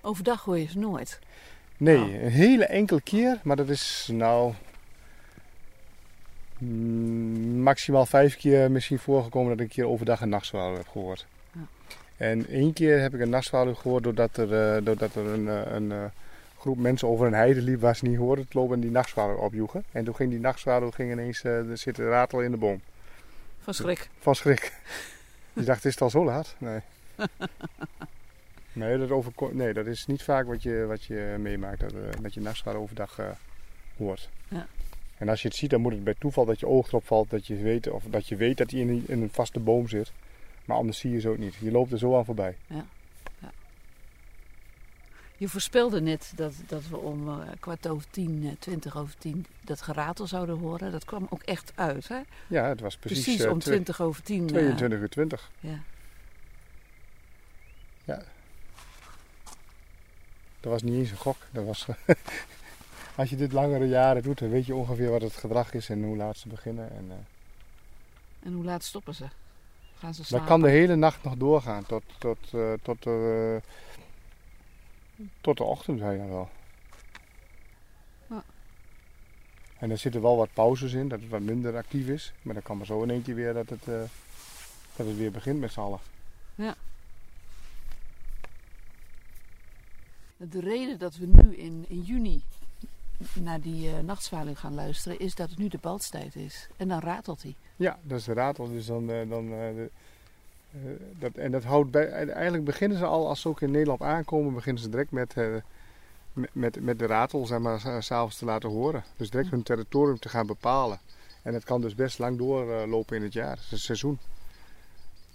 Overdag 0.00 0.44
hoor 0.44 0.58
je 0.58 0.66
ze 0.66 0.78
nooit. 0.78 1.18
Nee, 1.76 1.98
Oh. 1.98 2.22
een 2.22 2.30
hele 2.30 2.64
enkele 2.64 3.00
keer, 3.00 3.40
maar 3.42 3.56
dat 3.56 3.68
is 3.68 4.08
nou 4.12 4.54
mm, 6.58 7.60
maximaal 7.62 8.06
vijf 8.06 8.36
keer 8.36 8.70
misschien 8.70 8.98
voorgekomen 8.98 9.48
dat 9.50 9.58
ik 9.60 9.64
een 9.64 9.74
keer 9.74 9.86
overdag 9.86 10.20
een 10.20 10.28
nachtzwaluw 10.28 10.76
heb 10.76 10.88
gehoord. 10.88 11.26
Ja. 11.52 11.60
En 12.18 12.46
één 12.46 12.72
keer 12.72 13.00
heb 13.00 13.14
ik 13.14 13.20
een 13.20 13.28
nachtzwaluw 13.28 13.74
gehoord 13.74 14.02
doordat 14.02 14.36
er, 14.36 14.76
eh, 14.76 14.84
doordat 14.84 15.14
er 15.14 15.26
een, 15.26 15.48
eh, 15.48 15.72
een 15.72 15.92
eh, 15.92 16.04
groep 16.58 16.78
mensen 16.78 17.08
over 17.08 17.26
een 17.26 17.32
heide 17.32 17.62
liep 17.62 17.80
waar 17.80 17.96
ze 17.96 18.06
niet 18.06 18.16
hoorden 18.16 18.48
te 18.48 18.58
lopen 18.58 18.74
en 18.74 18.80
die 18.80 18.90
nachtzwaluw 18.90 19.36
opjoegen. 19.36 19.84
En 19.92 20.04
toen 20.04 20.14
ging 20.14 20.30
die 20.30 20.40
nachtzwaluw 20.40 20.90
ging 20.90 21.12
ineens 21.12 21.44
uh, 21.44 21.60
zitten 21.74 22.08
ratelen 22.08 22.44
in 22.44 22.50
de 22.50 22.56
boom. 22.56 22.80
Van 23.60 23.74
schrik. 23.74 24.08
Van 24.18 24.34
schrik. 24.34 24.72
Je 25.52 25.62
dacht, 25.64 25.84
is 25.84 25.92
het 25.92 26.02
al 26.02 26.10
zo 26.10 26.24
laat? 26.24 26.54
Nee. 26.58 26.80
Nee, 28.72 28.98
dat, 28.98 29.10
overko- 29.10 29.50
nee, 29.52 29.72
dat 29.72 29.86
is 29.86 30.06
niet 30.06 30.22
vaak 30.22 30.46
wat 30.46 30.62
je, 30.62 30.84
wat 30.88 31.04
je 31.04 31.36
meemaakt, 31.38 31.80
dat, 31.80 31.92
dat 32.22 32.34
je 32.34 32.40
nachtzwaluw 32.40 32.80
overdag 32.80 33.18
hoort. 33.96 34.28
Ja. 34.48 34.66
En 35.18 35.28
als 35.28 35.42
je 35.42 35.48
het 35.48 35.56
ziet, 35.56 35.70
dan 35.70 35.80
moet 35.80 35.92
het 35.92 36.04
bij 36.04 36.14
toeval 36.18 36.44
dat 36.44 36.60
je 36.60 36.66
oog 36.66 36.88
erop 36.88 37.06
valt, 37.06 37.30
dat 37.30 37.46
je 37.46 37.56
weet, 37.56 37.90
of 37.90 38.02
dat 38.10 38.28
je 38.28 38.36
weet 38.36 38.56
dat 38.56 38.70
hij 38.70 38.80
in, 38.80 39.04
in 39.06 39.22
een 39.22 39.30
vaste 39.32 39.60
boom 39.60 39.88
zit. 39.88 40.12
Maar 40.68 40.76
anders 40.76 40.98
zie 40.98 41.10
je 41.10 41.20
ze 41.20 41.28
ook 41.28 41.38
niet. 41.38 41.54
Je 41.54 41.70
loopt 41.70 41.92
er 41.92 41.98
zo 41.98 42.16
aan 42.16 42.24
voorbij. 42.24 42.56
Je 45.36 45.48
voorspelde 45.48 46.00
net 46.00 46.32
dat, 46.36 46.54
dat 46.66 46.88
we 46.88 46.96
om 46.96 47.28
eh, 47.28 47.48
kwart 47.60 47.88
over 47.88 48.10
tien, 48.10 48.46
eh, 48.46 48.52
twintig 48.58 48.96
over 48.96 49.14
tien 49.18 49.46
dat 49.60 49.80
geratel 49.82 50.26
zouden 50.26 50.58
horen. 50.58 50.92
Dat 50.92 51.04
kwam 51.04 51.26
ook 51.30 51.42
echt 51.42 51.72
uit, 51.74 52.08
hè? 52.08 52.20
Ja, 52.46 52.64
het 52.68 52.80
was 52.80 52.96
precies, 52.96 53.24
Precies, 53.24 53.44
eh, 53.44 53.50
om 53.50 53.58
twintig 53.58 54.00
over 54.00 54.22
tien. 54.22 54.40
eh, 54.42 54.48
22 54.48 54.98
uur 55.00 55.08
20. 55.08 55.50
ja. 55.60 55.80
Dat 60.60 60.72
was 60.72 60.82
niet 60.82 60.94
eens 60.94 61.10
een 61.10 61.16
gok. 61.16 61.36
Dat 61.50 61.64
was, 61.64 61.86
als 63.16 63.30
je 63.30 63.36
dit 63.36 63.52
langere 63.52 63.88
jaren 63.88 64.22
doet, 64.22 64.38
dan 64.38 64.50
weet 64.50 64.66
je 64.66 64.74
ongeveer 64.74 65.10
wat 65.10 65.20
het 65.22 65.32
gedrag 65.36 65.72
is 65.72 65.88
en 65.88 66.02
hoe 66.04 66.16
laat 66.16 66.36
ze 66.36 66.48
beginnen. 66.48 66.90
En, 66.90 67.26
En 68.42 68.52
hoe 68.52 68.64
laat 68.64 68.84
stoppen 68.84 69.14
ze? 69.14 69.24
Gaan 69.98 70.14
ze 70.14 70.22
Dat 70.28 70.44
kan 70.44 70.60
de 70.60 70.68
hele 70.68 70.96
nacht 70.96 71.22
nog 71.22 71.36
doorgaan, 71.36 71.86
tot, 71.86 72.02
tot, 72.18 72.38
eh, 72.52 72.72
tot, 72.82 73.06
eh, 73.06 73.56
tot 75.40 75.56
de 75.56 75.64
ochtend 75.64 75.98
bijna 75.98 76.26
wel. 76.26 76.48
Ja. 78.26 78.44
En 79.78 79.90
er 79.90 79.98
zitten 79.98 80.22
wel 80.22 80.36
wat 80.36 80.52
pauzes 80.52 80.92
in, 80.92 81.08
dat 81.08 81.20
het 81.20 81.28
wat 81.28 81.40
minder 81.40 81.76
actief 81.76 82.08
is. 82.08 82.32
Maar 82.42 82.54
dan 82.54 82.62
kan 82.62 82.76
maar 82.76 82.86
zo 82.86 83.02
in 83.02 83.10
één 83.10 83.22
keer 83.22 83.34
weer 83.34 83.54
dat 83.54 83.68
het, 83.68 83.88
eh, 83.88 84.02
dat 84.96 85.06
het 85.06 85.16
weer 85.16 85.30
begint 85.30 85.60
met 85.60 85.72
z'n 85.72 85.80
allen. 85.80 86.00
De 90.36 90.60
reden 90.60 90.98
dat 90.98 91.16
we 91.16 91.26
nu 91.26 91.56
in, 91.56 91.84
in 91.88 92.00
juni 92.00 92.42
naar 93.34 93.60
die 93.60 93.88
eh 93.88 93.98
nachtzwaluw 93.98 94.54
gaan 94.54 94.74
luisteren, 94.74 95.18
is 95.18 95.34
dat 95.34 95.50
het 95.50 95.58
nu 95.58 95.68
de 95.68 95.78
balstijd 95.80 96.36
is. 96.36 96.68
En 96.76 96.88
dan 96.88 97.00
ratelt 97.00 97.42
hij. 97.42 97.54
Ja, 97.76 97.98
dat 98.02 98.18
is 98.18 98.24
de 98.24 98.32
ratel. 98.32 98.68
Dus 98.68 98.86
dan, 98.86 99.10
eh, 99.10 99.28
dan, 99.28 99.44
eh, 99.44 99.50
de, 99.50 99.90
dat, 101.18 101.32
en 101.34 101.50
dat 101.50 101.64
houdt 101.64 101.90
bij, 101.90 102.28
eigenlijk 102.28 102.64
beginnen 102.64 102.98
ze 102.98 103.04
al, 103.04 103.28
als 103.28 103.40
ze 103.40 103.48
ook 103.48 103.60
in 103.60 103.70
Nederland 103.70 104.02
aankomen, 104.02 104.54
beginnen 104.54 104.82
ze 104.82 104.88
direct 104.88 105.10
met, 105.10 105.34
met, 106.52 106.80
met, 106.80 106.98
de 106.98 107.06
ratel 107.06 107.46
zeg 107.46 107.58
maar, 107.58 108.02
s'avonds 108.02 108.38
te 108.38 108.44
laten 108.44 108.68
horen. 108.68 109.04
Dus 109.16 109.30
direct 109.30 109.50
hun 109.50 109.62
territorium 109.62 110.18
te 110.18 110.28
gaan 110.28 110.46
bepalen. 110.46 111.00
En 111.42 111.52
dat 111.52 111.64
kan 111.64 111.80
dus 111.80 111.94
best 111.94 112.18
lang 112.18 112.38
doorlopen 112.38 113.16
in 113.16 113.22
het 113.22 113.32
jaar, 113.32 113.56
het 113.56 113.64
is 113.64 113.70
een 113.70 113.78
seizoen. 113.78 114.18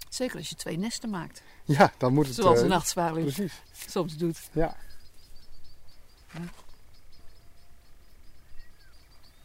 Zeker 0.08 0.36
als 0.36 0.48
je 0.48 0.54
twee 0.54 0.78
nesten 0.78 1.10
maakt. 1.10 1.42
Ja, 1.64 1.92
dan 1.98 2.14
moet 2.14 2.26
het... 2.26 2.34
Zoals 2.34 2.60
een 2.60 2.68
nachtzwaluw 2.68 3.22
Precies, 3.22 3.62
soms 3.86 4.16
doet. 4.16 4.38
ja. 4.52 4.76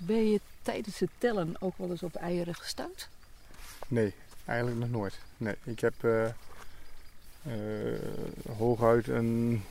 Ben 0.01 0.29
je 0.31 0.39
tijdens 0.61 0.99
het 0.99 1.09
tellen 1.17 1.55
ook 1.59 1.77
wel 1.77 1.89
eens 1.89 2.03
op 2.03 2.15
eieren 2.15 2.55
gestuurd? 2.55 3.09
Nee, 3.87 4.13
eigenlijk 4.45 4.79
nog 4.79 4.89
nooit. 4.89 5.19
Nee, 5.37 5.55
ik 5.63 5.79
heb 5.79 5.93
eh, 6.03 6.25
eh, 6.25 7.99
hooguit 8.57 9.07
een, 9.07 9.63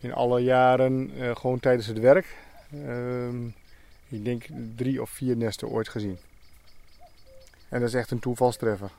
in 0.00 0.12
alle 0.12 0.40
jaren 0.40 1.10
eh, 1.20 1.36
gewoon 1.36 1.60
tijdens 1.60 1.86
het 1.86 1.98
werk, 1.98 2.36
ehm, 2.72 3.46
ik 4.08 4.24
denk 4.24 4.44
drie 4.76 5.02
of 5.02 5.10
vier 5.10 5.36
nesten 5.36 5.68
ooit 5.68 5.88
gezien. 5.88 6.18
En 7.68 7.80
dat 7.80 7.88
is 7.88 7.94
echt 7.94 8.10
een 8.10 8.18
toevalstreffer. 8.18 8.90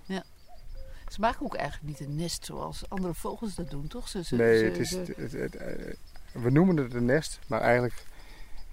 Ze 1.11 1.19
maken 1.19 1.45
ook 1.45 1.55
eigenlijk 1.55 1.87
niet 1.99 2.07
een 2.07 2.15
nest 2.15 2.45
zoals 2.45 2.83
andere 2.89 3.13
vogels 3.13 3.55
dat 3.55 3.69
doen, 3.69 3.87
toch? 3.87 4.07
Ze, 4.07 4.23
ze, 4.23 4.35
Nee, 4.35 4.57
ze- 4.59 4.65
het 4.65 4.77
is, 4.77 4.91
het, 4.91 5.07
het- 5.33 5.97
we 6.31 6.51
noemen 6.51 6.77
het 6.77 6.93
een 6.93 7.05
nest, 7.05 7.39
maar 7.47 7.61
eigenlijk 7.61 8.03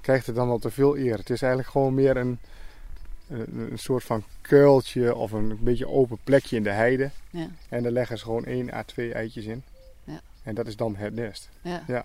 krijgt 0.03 0.27
het 0.27 0.35
dan 0.37 0.49
al 0.49 0.59
te 0.59 0.71
veel 0.71 0.97
eer. 0.97 1.17
Het 1.19 1.31
is 1.31 1.43
eigenlijk 1.43 1.73
gewoon 1.73 1.95
meer 1.95 2.17
een, 2.17 2.39
een, 3.29 3.69
een 3.71 3.79
soort 3.79 4.05
van 4.05 4.23
kuiltje 4.41 5.15
of 5.15 5.33
een 5.33 5.59
beetje 5.61 5.89
open 5.89 6.19
plekje 6.25 6.57
in 6.57 6.63
de 6.63 6.71
heide. 6.71 7.11
ja, 7.31 7.47
En 7.69 7.83
daar 7.83 7.93
leggen 7.93 8.19
ze 8.19 8.25
gewoon 8.25 8.45
één 8.45 8.73
à 8.73 8.83
twee 8.83 9.13
eitjes 9.13 9.45
in. 9.45 9.63
Ja. 10.05 10.21
En 10.43 10.55
dat 10.55 10.67
is 10.67 10.77
dan 10.77 10.97
het 10.97 11.15
nest. 11.15 11.49
ja. 11.63 11.83
Ja. 11.87 12.05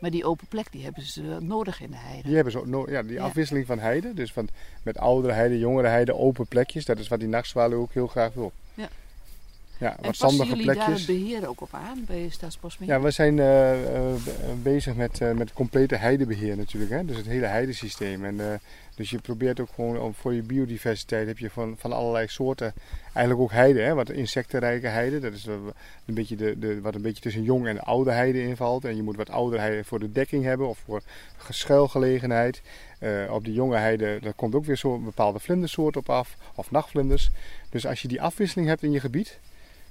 Maar 0.00 0.10
die 0.10 0.24
open 0.24 0.46
plek 0.46 0.72
die 0.72 0.84
hebben 0.84 1.02
ze 1.02 1.22
nodig 1.40 1.80
in 1.80 1.90
de 1.90 1.96
heide. 1.96 2.22
Die 2.22 2.34
hebben 2.34 2.52
zo, 2.52 2.64
no- 2.64 2.90
ja, 2.90 3.02
die 3.02 3.20
afwisseling 3.20 3.66
van 3.66 3.78
heide. 3.78 4.14
Dus 4.14 4.32
van, 4.32 4.48
met 4.82 4.98
oudere 4.98 5.32
heide, 5.32 5.58
jongere 5.58 5.88
heide, 5.88 6.14
open 6.14 6.46
plekjes. 6.46 6.84
Dat 6.84 6.98
is 6.98 7.08
wat 7.08 7.18
die 7.18 7.28
nachtzwaluw 7.28 7.80
ook 7.80 7.92
heel 7.92 8.06
graag 8.06 8.32
wil. 8.32 8.52
Ja. 8.74 8.88
Ja, 9.78 9.90
en 9.90 9.96
wat 9.96 10.04
passen 10.04 10.28
zandige 10.30 10.48
jullie 10.48 10.66
daar 10.66 10.76
het 10.76 10.84
plekjes. 10.84 11.06
beheer 11.06 11.48
ook 11.48 11.60
op 11.60 11.68
aan 11.74 12.04
bij 12.06 12.28
Staatsbosbeheer? 12.30 12.94
Ja, 12.94 13.00
we 13.00 13.10
zijn 13.10 13.38
eh, 13.38 13.72
eh, 13.96 14.14
be- 14.24 14.54
bezig 14.62 14.94
met, 14.94 15.20
eh, 15.20 15.32
met 15.32 15.52
complete 15.52 15.96
heidebeheer 15.96 16.56
natuurlijk. 16.56 16.92
Hè? 16.92 17.04
Dus 17.04 17.16
het 17.16 17.26
hele 17.26 17.46
heidesysteem. 17.46 18.24
En, 18.24 18.40
eh, 18.40 18.58
dus 18.94 19.10
je 19.10 19.18
probeert 19.18 19.60
ook 19.60 19.68
gewoon 19.74 19.98
om- 20.00 20.14
voor 20.14 20.34
je 20.34 20.42
biodiversiteit 20.42 21.26
heb 21.26 21.38
je 21.38 21.50
van, 21.50 21.74
van 21.78 21.92
allerlei 21.92 22.26
soorten. 22.28 22.72
Eigenlijk 23.12 23.40
ook 23.40 23.52
heide, 23.52 23.80
hè? 23.80 23.94
wat 23.94 24.10
insectenrijke 24.10 24.86
heide. 24.86 25.18
Dat 25.18 25.32
is 25.32 25.46
eh, 25.46 25.54
een 26.06 26.14
beetje 26.14 26.36
de, 26.36 26.58
de, 26.58 26.80
wat 26.80 26.94
een 26.94 27.02
beetje 27.02 27.22
tussen 27.22 27.42
jong 27.42 27.66
en 27.66 27.80
oude 27.80 28.10
heide 28.10 28.42
invalt. 28.42 28.84
En 28.84 28.96
je 28.96 29.02
moet 29.02 29.16
wat 29.16 29.30
oudere 29.30 29.62
heide 29.62 29.84
voor 29.84 29.98
de 29.98 30.12
dekking 30.12 30.44
hebben 30.44 30.68
of 30.68 30.78
voor 30.84 31.02
schuilgelegenheid. 31.50 32.62
Eh, 32.98 33.10
op 33.30 33.44
die 33.44 33.54
jonge 33.54 33.76
heide 33.76 34.18
daar 34.22 34.32
komt 34.34 34.54
ook 34.54 34.64
weer 34.64 34.76
zo'n 34.76 35.04
bepaalde 35.04 35.38
vlindersoort 35.38 35.96
op 35.96 36.10
af. 36.10 36.36
Of 36.54 36.70
nachtvlinders. 36.70 37.30
Dus 37.70 37.86
als 37.86 38.02
je 38.02 38.08
die 38.08 38.22
afwisseling 38.22 38.68
hebt 38.68 38.82
in 38.82 38.92
je 38.92 39.00
gebied. 39.00 39.38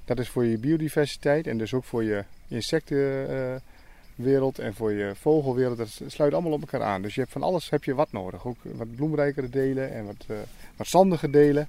Dat 0.05 0.19
is 0.19 0.29
voor 0.29 0.45
je 0.45 0.57
biodiversiteit 0.57 1.47
en 1.47 1.57
dus 1.57 1.73
ook 1.73 1.83
voor 1.83 2.03
je 2.03 2.23
insectenwereld 2.47 4.59
en 4.59 4.73
voor 4.73 4.91
je 4.91 5.11
vogelwereld. 5.15 5.77
Dat 5.77 6.01
sluit 6.07 6.33
allemaal 6.33 6.51
op 6.51 6.61
elkaar 6.61 6.83
aan. 6.83 7.01
Dus 7.01 7.15
je 7.15 7.21
hebt 7.21 7.31
van 7.31 7.43
alles 7.43 7.69
heb 7.69 7.83
je 7.83 7.95
wat 7.95 8.11
nodig. 8.11 8.45
Ook 8.45 8.57
wat 8.63 8.95
bloemrijkere 8.95 9.49
delen 9.49 9.93
en 9.93 10.05
wat, 10.05 10.25
eh, 10.27 10.35
wat 10.75 10.87
zandige 10.87 11.29
delen. 11.29 11.67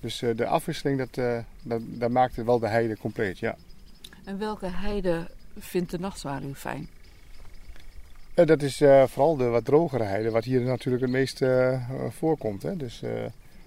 Dus 0.00 0.22
eh, 0.22 0.36
de 0.36 0.46
afwisseling, 0.46 0.98
dat, 0.98 1.24
eh, 1.24 1.38
dat, 1.62 1.80
dat 1.84 2.10
maakt 2.10 2.34
wel 2.34 2.58
de 2.58 2.68
heide 2.68 2.96
compleet, 2.96 3.38
ja. 3.38 3.56
En 4.24 4.38
welke 4.38 4.66
heide 4.66 5.30
vindt 5.58 5.90
de 5.90 5.98
nachtzwaluw 5.98 6.54
fijn? 6.54 6.88
Dat 8.34 8.62
is 8.62 8.76
vooral 9.06 9.36
de 9.36 9.44
wat 9.44 9.64
drogere 9.64 10.02
heide, 10.02 10.30
wat 10.30 10.44
hier 10.44 10.60
natuurlijk 10.60 11.02
het 11.02 11.12
meest 11.12 11.42
voorkomt. 12.08 12.62
Hè. 12.62 12.76
Dus 12.76 13.00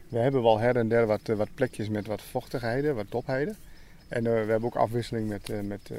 we 0.07 0.17
hebben 0.17 0.41
wel 0.41 0.59
her 0.59 0.75
en 0.75 0.87
der 0.87 1.05
wat, 1.05 1.27
wat 1.27 1.47
plekjes 1.53 1.89
met 1.89 2.07
wat 2.07 2.21
vochtige 2.21 2.65
heide, 2.65 2.93
wat 2.93 3.05
topheide. 3.09 3.55
En 4.13 4.25
eh, 4.25 4.31
we 4.31 4.51
hebben 4.51 4.63
ook 4.63 4.75
afwisseling 4.75 5.27
met, 5.27 5.49
eh, 5.49 5.59
met 5.59 5.89
eh, 5.91 5.97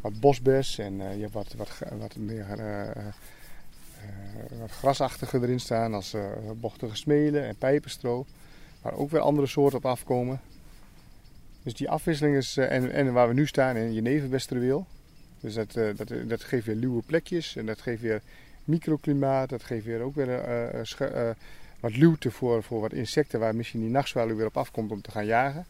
wat 0.00 0.20
bosbes 0.20 0.78
en 0.78 0.96
je 0.96 1.20
hebt 1.20 1.32
wat, 1.32 1.54
wat, 1.56 1.78
wat 1.98 2.16
meer 2.16 2.46
wat 4.58 4.70
grasachtige 4.70 5.40
erin 5.40 5.60
staan 5.60 5.94
als 5.94 6.16
bochtige 6.54 6.96
smelen 6.96 7.44
en 7.44 7.56
pijpenstro. 7.56 8.26
Waar 8.82 8.94
ook 8.94 9.10
weer 9.10 9.20
andere 9.20 9.46
soorten 9.46 9.78
op 9.78 9.86
afkomen. 9.86 10.40
Dus 11.62 11.74
die 11.74 11.90
afwisseling 11.90 12.36
is, 12.36 12.56
en, 12.56 12.92
en 12.92 13.12
waar 13.12 13.28
we 13.28 13.34
nu 13.34 13.46
staan 13.46 13.76
in 13.76 13.92
Jeneverbestruweel. 13.94 14.86
Dus 15.40 15.54
dat, 15.54 15.72
dat, 15.72 16.12
dat 16.26 16.42
geeft 16.42 16.66
weer 16.66 16.76
luwe 16.76 17.02
plekjes 17.02 17.56
en 17.56 17.66
dat 17.66 17.80
geeft 17.80 18.02
weer 18.02 18.22
microklimaat. 18.64 19.48
Dat 19.48 19.62
geeft 19.62 19.84
weer 19.84 20.00
ook 20.00 20.14
weer 20.14 20.40
schu- 20.82 21.04
eh, 21.04 21.30
wat 21.80 21.96
luwte 21.96 22.30
voor, 22.30 22.62
voor 22.62 22.80
wat 22.80 22.92
insecten 22.92 23.40
waar 23.40 23.54
misschien 23.54 23.80
die 23.80 23.90
nachtzwaluw 23.90 24.36
weer 24.36 24.46
op 24.46 24.56
afkomt 24.56 24.90
om 24.90 25.00
te 25.00 25.10
gaan 25.10 25.26
jagen. 25.26 25.66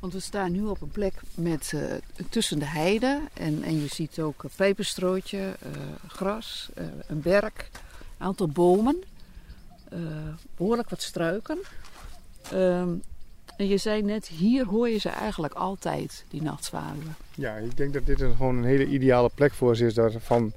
Want 0.00 0.12
we 0.12 0.20
staan 0.20 0.52
nu 0.52 0.64
op 0.64 0.80
een 0.80 0.90
plek 0.90 1.14
met, 1.34 1.72
eh, 1.74 1.82
tussen 2.30 2.58
de 2.58 2.64
heide. 2.66 3.20
En, 3.32 3.62
en 3.62 3.80
je 3.80 3.86
ziet 3.88 4.20
ook 4.20 4.42
een 4.42 4.50
peperstrootje, 4.56 5.38
eh, 5.38 5.70
gras, 6.08 6.68
eh, 6.74 6.84
een 7.06 7.20
berk, 7.20 7.68
een 8.18 8.26
aantal 8.26 8.48
bomen. 8.48 9.02
eh, 9.90 9.98
behoorlijk 10.56 10.90
wat 10.90 11.02
struiken. 11.02 11.58
Ehm, 12.52 12.88
en 13.56 13.66
je 13.68 13.76
zei 13.76 14.02
net, 14.02 14.26
hier 14.26 14.66
hoor 14.66 14.88
je 14.88 14.98
ze 14.98 15.08
eigenlijk 15.08 15.54
altijd, 15.54 16.24
die 16.28 16.42
nachtzwaluwen. 16.42 17.14
Ja, 17.34 17.54
ik 17.56 17.76
denk 17.76 17.92
dat 17.92 18.06
dit 18.06 18.20
een, 18.20 18.36
gewoon 18.36 18.56
een 18.56 18.64
hele 18.64 18.86
ideale 18.86 19.30
plek 19.34 19.52
voor 19.52 19.76
ze 19.76 19.86
is 19.86 19.94
daar 19.94 20.12
van, 20.18 20.52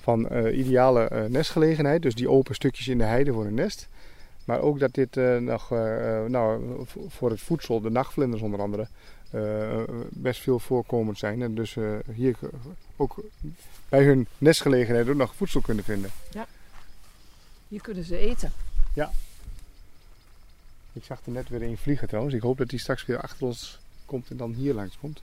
van 0.00 0.48
ideale 0.52 1.26
nestgelegenheid. 1.28 2.02
Dus 2.02 2.14
die 2.14 2.28
open 2.30 2.54
stukjes 2.54 2.88
in 2.88 2.98
de 2.98 3.04
heide 3.04 3.32
voor 3.32 3.46
een 3.46 3.54
nest. 3.54 3.88
Maar 4.44 4.60
ook 4.60 4.78
dat 4.78 4.94
dit 4.94 5.16
eh, 5.16 5.36
nog 5.36 5.72
eh, 5.72 6.24
eh, 6.24 6.30
nou, 6.30 6.62
voor 7.08 7.30
het 7.30 7.40
voedsel, 7.40 7.80
de 7.80 7.90
nachtvlinders 7.90 8.42
onder 8.42 8.60
andere, 8.60 8.88
best 10.08 10.40
veel 10.40 10.58
voorkomend 10.58 11.18
zijn. 11.18 11.42
En 11.42 11.54
dus 11.54 11.76
hier 12.14 12.36
ook 12.96 13.24
bij 13.88 14.04
hun 14.04 14.26
nestgelegenheid 14.38 15.08
ook 15.08 15.14
nog 15.14 15.34
voedsel 15.34 15.60
kunnen 15.60 15.84
vinden. 15.84 16.10
Hier 17.68 17.80
kunnen 17.80 18.04
ze 18.04 18.16
eten. 18.16 18.52
Ik 20.92 21.04
zag 21.04 21.20
er 21.24 21.32
net 21.32 21.48
weer 21.48 21.62
een 21.62 21.76
vliegen 21.78 22.08
trouwens. 22.08 22.34
Ik 22.34 22.42
hoop 22.42 22.58
dat 22.58 22.68
die 22.68 22.78
straks 22.78 23.06
weer 23.06 23.20
achter 23.20 23.46
ons 23.46 23.78
komt 24.04 24.30
en 24.30 24.36
dan 24.36 24.52
hier 24.52 24.74
langs 24.74 24.98
komt. 24.98 25.22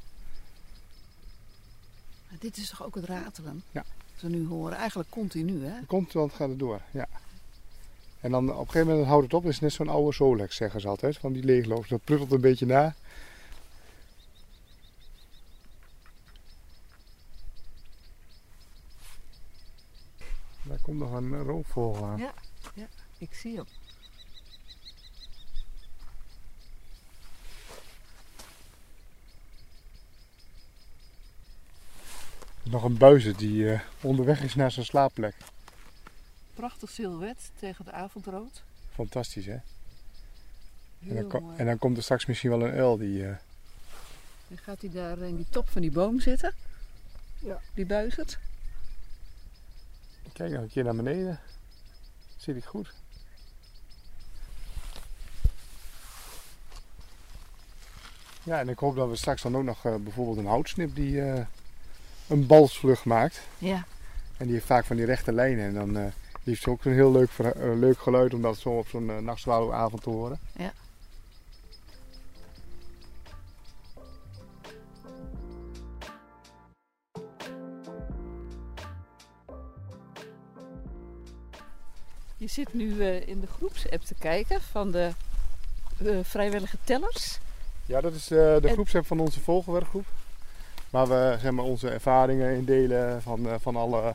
Dit 2.39 2.57
is 2.57 2.69
toch 2.69 2.83
ook 2.85 2.95
het 2.95 3.05
ratelen? 3.05 3.63
Ja. 3.71 3.85
Als 4.13 4.21
we 4.21 4.29
nu 4.29 4.47
horen, 4.47 4.77
eigenlijk 4.77 5.09
continu 5.09 5.65
hè? 5.65 5.85
Komt, 5.85 6.13
want 6.13 6.33
gaat 6.33 6.49
het 6.49 6.59
door. 6.59 6.81
Ja. 6.91 7.07
En 8.21 8.31
dan 8.31 8.49
op 8.51 8.59
een 8.59 8.65
gegeven 8.65 8.87
moment 8.87 9.07
houdt 9.07 9.23
het 9.23 9.33
op. 9.33 9.43
Het 9.43 9.51
is 9.51 9.59
net 9.59 9.73
zo'n 9.73 9.89
oude 9.89 10.13
Solex, 10.13 10.55
zeggen 10.55 10.81
ze 10.81 10.87
altijd. 10.87 11.17
Van 11.17 11.33
die 11.33 11.43
leegloops. 11.43 11.89
Dat 11.89 12.03
pruttelt 12.03 12.31
een 12.31 12.41
beetje 12.41 12.65
na. 12.65 12.95
Daar 20.63 20.79
komt 20.81 20.99
nog 20.99 21.11
een 21.11 21.43
roofvogel 21.43 22.05
aan. 22.05 22.17
Ja. 22.17 22.33
Ik 23.17 23.33
zie 23.33 23.55
hem. 23.55 23.65
Nog 32.63 32.83
een 32.83 32.97
buizen 32.97 33.37
die 33.37 33.71
eh, 33.71 33.79
onderweg 34.01 34.43
is 34.43 34.55
naar 34.55 34.71
zijn 34.71 34.85
slaapplek. 34.85 35.35
Prachtig 36.61 36.89
silhouet 36.89 37.51
tegen 37.59 37.85
het 37.85 37.93
avondrood. 37.93 38.63
Fantastisch 38.93 39.45
hè? 39.45 39.57
En 41.07 41.27
dan, 41.29 41.53
en 41.57 41.65
dan 41.65 41.77
komt 41.77 41.97
er 41.97 42.03
straks 42.03 42.25
misschien 42.25 42.49
wel 42.49 42.61
een 42.61 42.73
uil 42.73 42.97
die... 42.97 43.27
eh, 43.27 43.35
Dan 44.47 44.57
gaat 44.57 44.81
hij 44.81 44.89
daar 44.89 45.17
in 45.17 45.35
die 45.35 45.45
top 45.49 45.69
van 45.69 45.81
die 45.81 45.91
boom 45.91 46.19
zitten. 46.19 46.53
Ja. 47.39 47.61
Die 47.73 47.85
buizert. 47.85 48.37
Kijk 50.33 50.51
nog 50.51 50.61
een 50.61 50.69
keer 50.69 50.83
naar 50.83 50.95
beneden. 50.95 51.39
Zit 52.37 52.55
ik 52.55 52.65
goed? 52.65 52.93
Ja, 58.43 58.59
en 58.59 58.69
ik 58.69 58.79
hoop 58.79 58.95
dat 58.95 59.09
we 59.09 59.15
straks 59.15 59.41
dan 59.41 59.55
ook 59.57 59.63
nog 59.63 59.85
eh, 59.85 59.95
bijvoorbeeld 59.95 60.37
een 60.37 60.45
houtsnip 60.45 60.95
die 60.95 61.21
eh, 61.21 61.45
een 62.27 62.47
balsvlucht 62.47 63.05
maakt. 63.05 63.41
Ja. 63.57 63.85
En 64.37 64.45
die 64.45 64.53
heeft 64.53 64.65
vaak 64.65 64.85
van 64.85 64.95
die 64.95 65.05
rechte 65.05 65.31
lijnen. 65.33 65.65
En 65.65 65.73
dan 65.73 65.97
eh, 65.97 66.11
die 66.43 66.53
heeft 66.53 66.67
ook 66.67 66.85
een 66.85 66.93
heel 66.93 67.11
leuk, 67.11 67.29
eh, 67.37 67.51
leuk 67.79 67.99
geluid 67.99 68.33
om 68.33 68.41
dat 68.41 68.57
zo 68.57 68.69
op 68.69 68.87
zo'n 68.87 69.09
uh, 69.09 69.17
nachtzwaluwavond 69.17 70.03
te 70.03 70.09
horen. 70.09 70.39
Ja. 70.57 70.73
Je 82.37 82.47
zit 82.47 82.73
nu 82.73 83.01
eh, 83.01 83.27
in 83.27 83.39
de 83.39 83.47
groepsapp 83.47 84.01
te 84.01 84.15
kijken 84.19 84.61
van 84.61 84.91
de 84.91 85.11
vrijwillige 86.23 86.77
tellers. 86.83 87.39
Ja, 87.85 88.01
dat 88.01 88.13
is 88.13 88.27
de 88.27 88.59
En- 88.63 88.69
groepsapp 88.71 89.05
van 89.05 89.19
onze 89.19 89.39
vogelwerkgroep. 89.39 90.05
Waar 90.89 91.07
we 91.07 91.37
zeg 91.41 91.51
maar, 91.51 91.65
onze 91.65 91.89
ervaringen 91.89 92.55
in 92.55 92.65
delen 92.65 93.21
van, 93.21 93.47
van 93.59 93.75
alle 93.75 94.13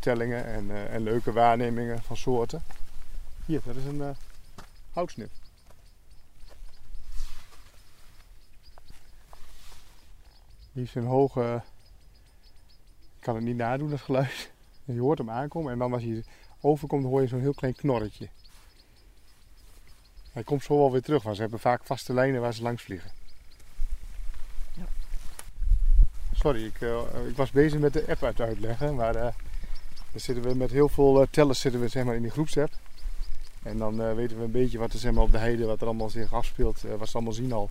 tellingen 0.00 0.44
en, 0.44 0.70
eh, 0.70 0.94
en 0.94 1.02
leuke 1.02 1.32
waarnemingen 1.32 2.02
van 2.02 2.16
soorten. 2.16 2.62
Hier, 3.46 3.60
dat 3.64 3.76
is 3.76 3.84
een 3.84 4.02
eh, 4.02 4.08
houtsnip. 4.92 5.30
Die 10.72 10.82
heeft 10.82 10.94
een 10.94 11.06
hoge... 11.06 11.62
Ik 13.16 13.30
kan 13.30 13.34
het 13.34 13.44
niet 13.44 13.56
nadoen, 13.56 13.90
dat 13.90 14.00
geluid. 14.00 14.50
Je 14.84 15.00
hoort 15.00 15.18
hem 15.18 15.30
aankomen 15.30 15.72
en 15.72 15.78
dan 15.78 15.92
als 15.92 16.02
hij 16.02 16.24
overkomt, 16.60 17.04
hoor 17.04 17.20
je 17.20 17.26
zo'n 17.26 17.40
heel 17.40 17.54
klein 17.54 17.74
knorretje. 17.74 18.28
Hij 20.32 20.42
komt 20.42 20.62
zo 20.62 20.78
wel 20.78 20.92
weer 20.92 21.02
terug, 21.02 21.22
want 21.22 21.36
ze 21.36 21.42
hebben 21.42 21.60
vaak 21.60 21.84
vaste 21.84 22.12
lijnen 22.12 22.40
waar 22.40 22.54
ze 22.54 22.62
langs 22.62 22.82
vliegen. 22.82 23.10
Ja. 24.72 24.84
Sorry, 26.32 26.64
ik, 26.64 26.80
eh, 26.80 27.26
ik 27.28 27.36
was 27.36 27.50
bezig 27.50 27.80
met 27.80 27.92
de 27.92 28.04
app 28.08 28.22
uit 28.22 28.36
te 28.36 28.42
uitleggen, 28.42 28.94
maar 28.94 29.14
eh, 29.14 29.34
dan 30.14 30.22
zitten 30.22 30.44
we 30.44 30.54
met 30.54 30.70
heel 30.70 30.88
veel 30.88 31.20
eh, 31.20 31.26
tellers 31.30 31.60
zitten 31.60 31.80
we, 31.80 31.88
zeg 31.88 32.04
maar, 32.04 32.14
in 32.14 32.22
die 32.22 32.30
groepsapp. 32.30 32.72
En 33.62 33.78
dan 33.78 34.02
eh, 34.02 34.14
weten 34.14 34.38
we 34.38 34.44
een 34.44 34.50
beetje 34.50 34.78
wat 34.78 34.92
er 34.92 34.98
zeg 34.98 35.12
maar, 35.12 35.22
op 35.22 35.32
de 35.32 35.38
heide, 35.38 35.66
wat 35.66 35.80
er 35.80 35.86
allemaal 35.86 36.10
zich 36.10 36.32
afspeelt, 36.32 36.84
eh, 36.84 36.94
wat 36.94 37.08
ze 37.08 37.14
allemaal 37.14 37.32
zien 37.32 37.52
al. 37.52 37.70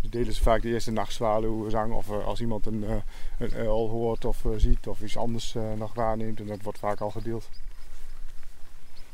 Dus 0.00 0.10
delen 0.10 0.34
ze 0.34 0.42
vaak 0.42 0.62
de 0.62 0.68
eerste 0.68 0.90
nachtzwaluwzang 0.90 1.92
of 1.92 2.10
als 2.10 2.40
iemand 2.40 2.66
een, 2.66 2.84
een 3.38 3.52
uil 3.52 3.88
hoort 3.88 4.24
of 4.24 4.44
ziet 4.56 4.86
of 4.86 5.00
iets 5.00 5.16
anders 5.16 5.54
nog 5.76 5.94
waarneemt. 5.94 6.40
En 6.40 6.46
dat 6.46 6.62
wordt 6.62 6.78
vaak 6.78 7.00
al 7.00 7.10
gedeeld. 7.10 7.48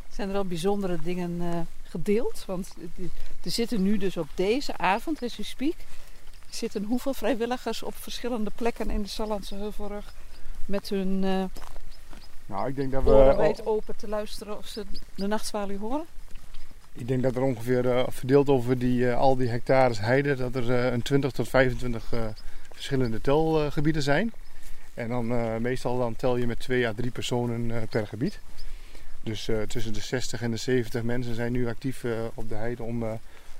Zijn 0.09 0.29
er 0.29 0.37
al 0.37 0.45
bijzondere 0.45 0.99
dingen 1.03 1.67
gedeeld? 1.83 2.45
Want 2.47 2.75
er 3.43 3.51
zitten 3.51 3.83
nu 3.83 3.99
dus 3.99 4.17
op 4.17 4.29
deze 4.35 4.77
avond, 4.77 5.23
as 5.23 5.37
we 5.37 5.43
speak, 5.43 5.77
zitten 6.49 6.85
hoeveel 6.85 7.15
vrijwilligers 7.15 7.83
op 7.83 7.95
verschillende 7.95 8.51
plekken 8.55 8.91
in 8.91 9.03
de 9.03 9.09
Sallandse 9.09 9.55
Heuvelrug 9.55 10.15
met 10.67 10.89
hun 10.89 11.25
Nou, 12.51 12.69
ik 12.69 12.77
denk 12.77 12.93
dat 12.93 13.03
we... 13.03 13.11
oren 13.11 13.37
wijd 13.37 13.67
open 13.67 13.97
te 13.97 14.09
luisteren 14.09 14.59
of 14.59 14.67
ze 14.67 14.85
de 15.15 15.27
nachtzwaluw 15.27 15.79
horen? 15.79 16.05
Ik 16.93 17.09
denk 17.09 17.23
dat 17.23 17.37
er 17.37 17.43
ongeveer 17.43 17.91
eh, 17.91 18.05
verdeeld 18.09 18.49
over 18.49 18.79
die, 18.79 19.11
eh, 19.11 19.19
al 19.19 19.37
die 19.37 19.49
hectares 19.49 20.01
heide, 20.01 20.35
dat 20.35 20.55
er 20.55 20.71
eh, 20.71 20.93
een 20.93 21.03
20 21.03 21.33
tot 21.33 21.49
25 21.49 22.13
eh, 22.13 22.27
verschillende 22.73 23.21
telgebieden 23.21 24.03
zijn. 24.03 24.33
En 24.95 25.09
dan 25.09 25.27
meestal 25.63 25.99
dan 25.99 26.17
tel 26.17 26.37
je 26.37 26.47
met 26.47 26.61
twee 26.61 26.87
à 26.87 26.93
drie 26.93 27.11
personen 27.11 27.89
per 27.89 28.07
gebied. 28.07 28.41
Dus 29.23 29.49
tussen 29.69 29.93
de 29.93 30.01
60 30.01 30.43
en 30.43 30.51
de 30.51 30.57
70 30.57 31.03
mensen 31.03 31.35
zijn 31.35 31.53
nu 31.53 31.69
actief 31.69 32.05
op 32.35 32.49
de 32.49 32.55
heide 32.55 32.83
om 32.83 33.03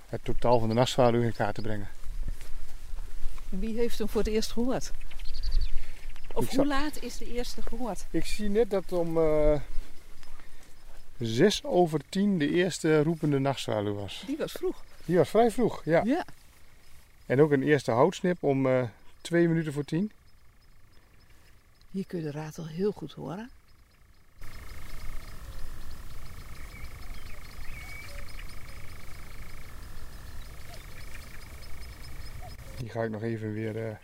het 0.09 0.21
totaal 0.23 0.59
van 0.59 0.69
de 0.69 0.75
nachtzwaluw 0.75 1.23
in 1.23 1.33
kaart 1.33 1.55
te 1.55 1.61
brengen. 1.61 1.89
En 3.51 3.61
wie 3.61 3.77
heeft 3.77 3.99
hem 3.99 4.09
voor 4.09 4.21
het 4.21 4.31
eerst 4.31 4.53
gehoord? 4.53 4.91
Of 6.41 6.51
Ik 6.51 6.57
hoe 6.57 6.67
laat 6.67 7.03
is 7.03 7.17
de 7.17 7.33
eerste 7.33 7.63
gehoord? 7.63 8.07
Ik 8.11 8.25
zie 8.25 8.49
net 8.49 8.71
dat 8.71 8.93
om 8.93 9.19
eh 9.19 9.61
6 11.19 11.65
over 11.65 12.01
10 12.09 12.39
de 12.39 12.51
eerste 12.51 13.03
roepende 13.03 13.39
nachtzwaluw 13.39 13.95
was. 13.95 14.23
Die 14.27 14.37
was 14.37 14.53
vroeg. 14.53 14.85
Die 15.05 15.17
was 15.17 15.29
vrij 15.29 15.51
vroeg, 15.51 15.85
ja. 15.85 16.03
Ja. 16.05 16.25
En 17.27 17.41
ook 17.41 17.51
een 17.51 17.63
eerste 17.63 17.91
houtsnip 17.91 18.43
om 18.43 18.67
eh 18.67 18.83
2 19.21 19.49
minuten 19.49 19.73
voor 19.73 19.85
10. 19.85 20.13
Hier 21.91 22.07
kun 22.07 22.19
je 22.19 22.25
de 22.25 22.31
ratel 22.31 22.67
heel 22.67 22.93
goed 22.93 23.13
horen. 23.13 23.51
Die 32.77 32.89
ga 32.89 33.03
ik 33.03 33.11
nog 33.11 33.23
even 33.23 33.53
weer 33.53 33.87
eh, 33.87 33.97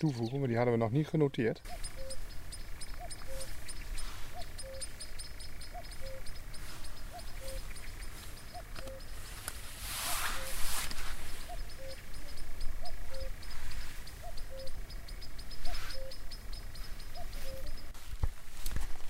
toevoegen, 0.00 0.38
maar 0.38 0.48
die 0.48 0.56
hadden 0.56 0.74
we 0.74 0.80
nog 0.80 0.90
niet 0.90 1.06
genoteerd. 1.06 1.60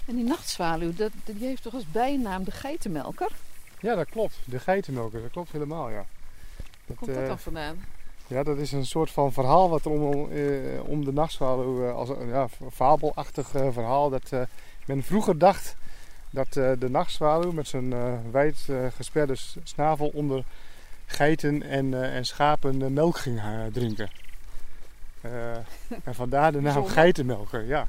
En 0.06 0.16
die 0.16 0.24
nachtzwaluw, 0.24 0.94
dat, 0.94 1.10
die 1.24 1.46
heeft 1.46 1.62
toch 1.62 1.74
als 1.74 1.90
bijnaam 1.90 2.44
de 2.44 2.50
geitenmelker? 2.50 3.30
Ja, 3.80 3.94
dat 3.94 4.08
klopt. 4.08 4.34
De 4.44 4.58
geitenmelker, 4.60 5.22
dat 5.22 5.30
klopt 5.30 5.52
helemaal, 5.52 5.90
ja. 5.90 6.06
Waar 6.86 6.96
komt 6.96 7.10
dat 7.10 7.22
eh, 7.22 7.26
dan 7.26 7.38
vandaan? 7.38 7.84
Ja, 8.30 8.42
dat 8.42 8.58
is 8.58 8.72
een 8.72 8.86
soort 8.86 9.10
van 9.10 9.32
verhaal 9.32 9.70
wat 9.70 9.84
er 9.84 9.90
om, 9.90 10.32
eh, 10.32 10.82
om 10.84 11.04
de 11.04 11.12
nachtzwaluw, 11.12 11.86
eh, 11.86 11.94
als 11.94 12.08
een 12.08 12.28
ja, 12.28 12.48
fabelachtig 12.72 13.54
eh, 13.54 13.72
verhaal. 13.72 14.10
Dat 14.10 14.32
eh, 14.32 14.40
men 14.86 15.02
vroeger 15.02 15.38
dacht 15.38 15.76
dat 16.30 16.52
de 16.52 16.88
nachtzwaluw 16.90 17.52
met 17.52 17.68
zijn 17.68 17.94
wijd 18.30 18.68
gesperde 18.96 19.34
snavel 19.62 20.08
onder 20.08 20.44
geiten 21.06 21.62
en, 21.62 22.12
en 22.12 22.24
schapen 22.24 22.92
melk 22.92 23.18
ging 23.18 23.40
drinken. 23.72 24.10
En 26.04 26.14
vandaar 26.14 26.52
de 26.52 26.60
naam 26.60 26.86
geitenmelker, 26.86 27.64
ja. 27.64 27.88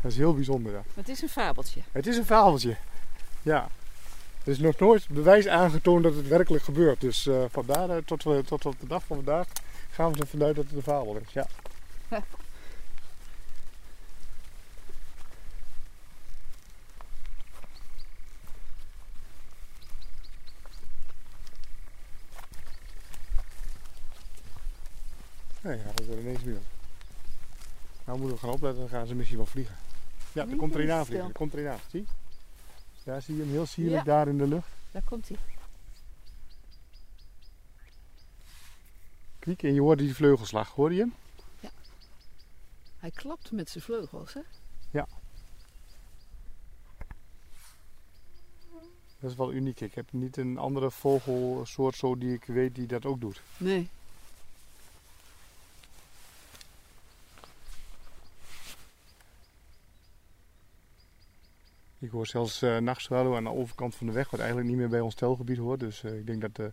Dat 0.00 0.10
is 0.10 0.16
heel 0.16 0.34
bijzonder, 0.34 0.72
ja. 0.72 0.82
Het 0.94 1.08
is 1.08 1.22
een 1.22 1.28
fabeltje. 1.28 1.80
Het 1.92 2.06
is 2.06 2.16
een 2.16 2.24
fabeltje. 2.24 2.76
Ja. 3.42 3.68
Er 4.48 4.54
is 4.54 4.60
nog 4.60 4.78
nooit 4.78 5.08
bewijs 5.08 5.46
aangetoond 5.46 6.02
dat 6.02 6.14
het 6.14 6.28
werkelijk 6.28 6.64
gebeurt. 6.64 7.00
Dus 7.00 7.28
vandaar 7.48 7.90
eh, 7.90 7.96
tot, 8.04 8.22
we, 8.24 8.42
tot 8.44 8.66
op 8.66 8.80
de 8.80 8.86
dag 8.86 9.04
van 9.04 9.16
vandaag 9.16 9.46
gaan 9.90 10.12
we 10.12 10.20
ervan 10.20 10.42
uit 10.42 10.56
dat 10.56 10.64
het 10.64 10.74
een 10.74 10.82
fabel 10.82 11.16
is. 11.16 11.32
Ja. 11.32 11.46
Nee, 25.60 25.76
ja, 25.76 25.84
dat 25.84 26.00
is 26.00 26.08
er 26.08 26.18
ineens 26.20 26.42
weer. 26.42 26.58
Nou 28.04 28.18
moeten 28.18 28.36
we 28.36 28.42
gaan 28.42 28.54
opletten, 28.54 28.80
dan 28.80 28.88
gaan 28.88 29.06
ze 29.06 29.14
misschien 29.14 29.36
wel 29.36 29.46
vliegen. 29.46 29.76
Ja, 30.32 30.46
er 30.48 30.56
komt 30.56 30.74
er 30.74 30.80
een 30.80 30.92
aan 30.92 31.06
vliegen. 31.06 31.26
Er 31.28 31.32
komt 31.32 31.52
er 31.52 31.58
een 31.58 31.68
aan. 31.68 31.78
Zie? 31.90 32.06
Daar 33.08 33.22
zie 33.22 33.36
je 33.36 33.42
hem 33.42 33.50
heel 33.50 33.66
sierlijk 33.66 34.04
Ja. 34.04 34.12
daar 34.12 34.28
in 34.28 34.38
de 34.38 34.46
lucht. 34.46 34.68
Daar 34.90 35.02
komt 35.02 35.28
hij. 35.28 35.38
Kriek, 39.38 39.62
en 39.62 39.74
je 39.74 39.80
hoorde 39.80 40.02
die 40.02 40.14
vleugelslag. 40.14 40.68
Hoorde 40.68 40.94
je 40.94 41.00
hem? 41.00 41.14
Hij 42.98 43.10
klapt 43.10 43.52
met 43.52 43.70
zijn 43.70 43.84
vleugels, 43.84 44.34
hè? 44.34 44.40
Dat 49.20 49.30
is 49.30 49.36
wel 49.36 49.52
uniek. 49.52 49.80
Ik 49.80 49.94
heb 49.94 50.12
niet 50.12 50.36
een 50.36 50.58
andere 50.58 50.90
vogelsoort 50.90 51.96
zo 51.96 52.18
die 52.18 52.34
ik 52.34 52.44
weet 52.44 52.74
die 52.74 52.86
dat 52.86 53.04
ook 53.04 53.20
doet. 53.20 53.42
Nee. 53.56 53.88
Ik 62.08 62.14
hoor 62.14 62.26
zelfs 62.26 62.62
uh, 62.62 62.76
aan 62.76 63.44
de 63.44 63.50
overkant 63.50 63.94
van 63.94 64.06
de 64.06 64.12
weg, 64.12 64.30
wat 64.30 64.40
eigenlijk 64.40 64.68
niet 64.68 64.78
meer 64.78 64.88
bij 64.88 65.00
ons 65.00 65.14
telgebied 65.14 65.58
hoort. 65.58 65.80
Dus 65.80 66.04
eh, 66.04 66.18
ik 66.18 66.26
denk 66.26 66.40
dat 66.40 66.56
de 66.56 66.72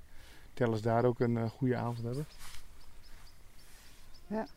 tellers 0.54 0.82
daar 0.82 1.06
ook 1.06 1.20
een 1.20 1.38
eh, 1.38 1.50
goede 1.50 1.76
avond 1.76 2.04
hebben. 2.04 2.26
Ja. 4.28 4.48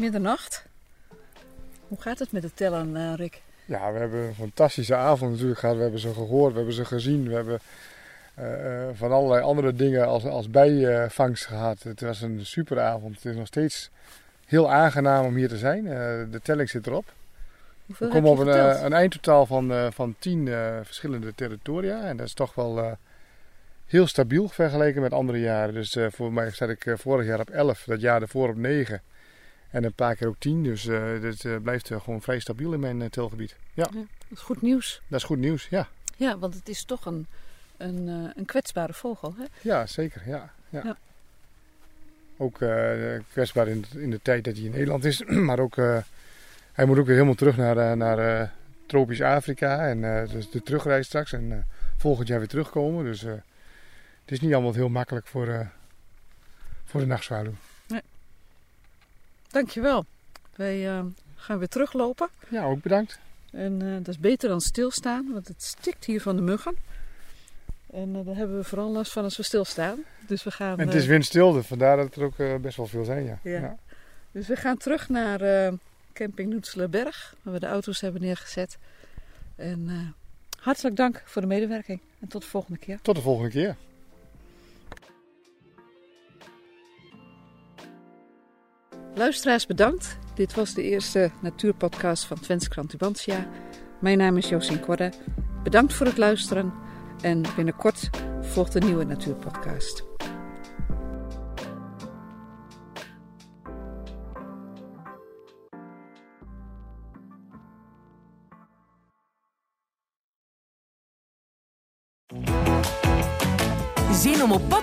Middernacht. 0.00 0.64
Hoe 1.88 2.00
gaat 2.00 2.18
het 2.18 2.32
met 2.32 2.42
het 2.42 2.56
tellen, 2.56 2.96
eh, 2.96 3.14
Rick? 3.14 3.42
Ja, 3.64 3.92
we 3.92 3.98
hebben 3.98 4.20
een 4.20 4.34
fantastische 4.34 4.94
avond 4.94 5.30
natuurlijk 5.30 5.58
gehad. 5.58 5.76
We 5.76 5.82
hebben 5.82 6.00
ze 6.00 6.12
gehoord, 6.12 6.50
we 6.50 6.56
hebben 6.56 6.74
ze 6.74 6.84
gezien. 6.84 7.28
We 7.28 7.34
hebben 7.34 7.60
eh, 8.34 8.88
eh, 8.88 8.88
van 8.94 9.12
allerlei 9.12 9.42
andere 9.42 9.74
dingen 9.74 10.06
als, 10.06 10.24
als 10.24 10.50
bijvangst 10.50 11.46
gehad. 11.46 11.82
Het 11.82 12.00
was 12.00 12.20
een 12.20 12.46
superavond. 12.46 13.14
Het 13.14 13.24
is 13.24 13.36
nog 13.36 13.46
steeds 13.46 13.90
heel 14.46 14.70
aangenaam 14.70 15.24
om 15.24 15.34
hier 15.34 15.48
te 15.48 15.58
zijn. 15.58 15.84
De 16.30 16.40
telling 16.42 16.70
zit 16.70 16.86
erop. 16.86 17.12
Hoeveel 17.90 18.06
We 18.06 18.12
komen 18.12 18.30
op 18.30 18.38
een, 18.38 18.84
een 18.84 18.92
eindtotaal 18.92 19.46
van, 19.46 19.72
eh, 19.72 19.86
van 19.90 20.14
10 20.18 20.48
eh, 20.48 20.76
verschillende 20.82 21.34
territoria. 21.34 22.02
En 22.02 22.16
dat 22.16 22.26
is 22.26 22.34
toch 22.34 22.54
wel 22.54 22.98
heel 23.86 24.06
stabiel 24.06 24.48
vergeleken 24.48 25.02
met 25.02 25.12
andere 25.12 25.40
jaren. 25.40 25.74
Dus 25.74 25.96
voor 26.10 26.32
mij 26.32 26.50
zat 26.50 26.68
ik 26.68 26.94
vorig 26.94 27.26
jaar 27.26 27.40
op 27.40 27.50
11, 27.50 27.84
dat 27.86 28.00
jaar 28.00 28.22
ervoor 28.22 28.48
op 28.48 28.56
9. 28.56 29.02
En 29.70 29.84
een 29.84 29.92
paar 29.92 30.16
keer 30.16 30.28
ook 30.28 30.38
10. 30.38 30.62
Dus 30.62 30.86
eh 30.86 31.20
dit 31.20 31.44
eh, 31.44 31.56
blijft 31.56 31.90
eh, 31.90 32.00
gewoon 32.00 32.22
vrij 32.22 32.38
stabiel 32.38 32.72
in 32.72 32.80
mijn 32.80 33.10
telgebied. 33.10 33.56
Ja, 33.74 33.84
Dat 33.84 34.02
is 34.28 34.40
goed 34.40 34.62
nieuws. 34.62 35.02
dat 35.08 35.18
is 35.18 35.26
goed 35.26 35.38
nieuws. 35.38 35.66
Ja, 35.68 35.88
Ja, 36.16 36.38
want 36.38 36.54
het 36.54 36.68
is 36.68 36.84
toch 36.84 37.06
een, 37.06 37.26
een, 37.76 38.32
een 38.36 38.44
kwetsbare 38.44 38.92
vogel, 38.92 39.34
hè? 39.36 39.44
ja 39.60 39.86
zeker. 39.86 40.22
Ja, 40.26 40.52
ja. 40.68 40.82
Ja. 40.84 40.96
Ook 42.36 42.58
kwetsbaar 43.32 43.68
in, 43.68 43.84
in 43.94 44.10
de 44.10 44.20
tijd 44.22 44.44
dat 44.44 44.56
hij 44.56 44.64
in 44.64 44.70
Nederland 44.70 45.04
is. 45.04 45.22
maar 45.48 45.58
ook, 45.58 45.76
hij 46.72 46.84
moet 46.84 46.98
ook 46.98 47.06
weer 47.06 47.14
helemaal 47.14 47.34
terug 47.34 47.56
naar, 47.56 47.96
naar 47.96 48.52
tropisch 48.86 49.22
Afrika. 49.22 49.88
En 49.88 50.28
dus 50.28 50.50
de 50.50 50.62
terugreis 50.62 51.06
straks. 51.06 51.32
En 51.32 51.66
volgend 51.96 52.28
jaar 52.28 52.38
weer 52.38 52.48
terugkomen. 52.48 53.04
Dus 53.04 53.20
het 53.20 53.42
is 54.24 54.40
niet 54.40 54.52
allemaal 54.52 54.74
heel 54.74 54.88
makkelijk 54.88 55.26
voor, 55.26 55.70
voor 56.84 57.00
de 57.00 57.06
nachtzwaluw. 57.06 57.54
Dankjewel. 59.50 60.04
Wij 60.56 60.88
eh, 60.88 61.04
gaan 61.34 61.58
weer 61.58 61.68
teruglopen. 61.68 62.28
Ja, 62.48 62.64
ook 62.64 62.82
bedankt. 62.82 63.18
En 63.52 63.82
eh, 63.82 63.92
dat 63.96 64.08
is 64.08 64.18
beter 64.18 64.48
dan 64.48 64.60
stilstaan, 64.60 65.32
want 65.32 65.48
het 65.48 65.62
stikt 65.62 66.04
hier 66.04 66.20
van 66.20 66.36
de 66.36 66.42
muggen. 66.42 66.76
En 67.92 68.16
eh, 68.16 68.26
daar 68.26 68.36
hebben 68.36 68.56
we 68.56 68.64
vooral 68.64 68.90
last 68.90 69.12
van 69.12 69.24
als 69.24 69.36
we 69.36 69.42
stilstaan. 69.42 69.98
Dus 70.26 70.44
we 70.44 70.50
gaan, 70.50 70.78
En 70.78 70.86
het 70.86 70.96
is 70.96 71.06
windstil, 71.06 71.52
dus 71.52 71.66
vandaar 71.66 71.96
dat 71.96 72.14
er 72.14 72.22
ook 72.22 72.62
best 72.62 72.76
wel 72.76 72.86
veel 72.86 73.04
zijn. 73.04 73.24
Ja. 73.24 73.38
Ja. 73.42 73.76
dus 74.32 74.46
we 74.46 74.56
gaan 74.56 74.76
terug 74.76 75.08
naar 75.08 75.72
camping 76.12 76.52
Noetselenberg, 76.52 77.34
waar 77.42 77.54
we 77.54 77.60
de 77.60 77.66
auto's 77.66 78.00
hebben 78.00 78.20
neergezet. 78.20 78.78
En 79.56 80.14
hartelijk 80.58 80.96
dank 80.96 81.22
voor 81.24 81.42
de 81.42 81.48
medewerking. 81.48 82.00
En 82.20 82.28
tot 82.28 82.42
de 82.42 82.48
volgende 82.48 82.78
keer. 82.78 82.98
Tot 83.02 83.14
de 83.14 83.22
volgende 83.22 83.50
keer. 83.50 83.76
Luisteraars 89.14 89.66
bedankt. 89.66 90.18
Dit 90.34 90.54
was 90.54 90.74
de 90.74 90.82
eerste 90.82 91.30
natuurpodcast 91.40 92.24
van 92.24 92.40
Twents 92.40 92.68
Krant 92.68 92.88
Tubantia. 92.90 93.48
Mijn 94.00 94.18
naam 94.18 94.36
is 94.36 94.48
Josien 94.48 94.80
Korre. 94.80 95.12
Bedankt 95.62 95.92
voor 95.92 96.06
het 96.06 96.18
luisteren. 96.18 96.72
En 97.22 97.42
binnenkort 97.56 98.10
volgt 98.40 98.74
een 98.74 98.84
nieuwe 98.84 99.04
natuurpodcast. 99.04 100.09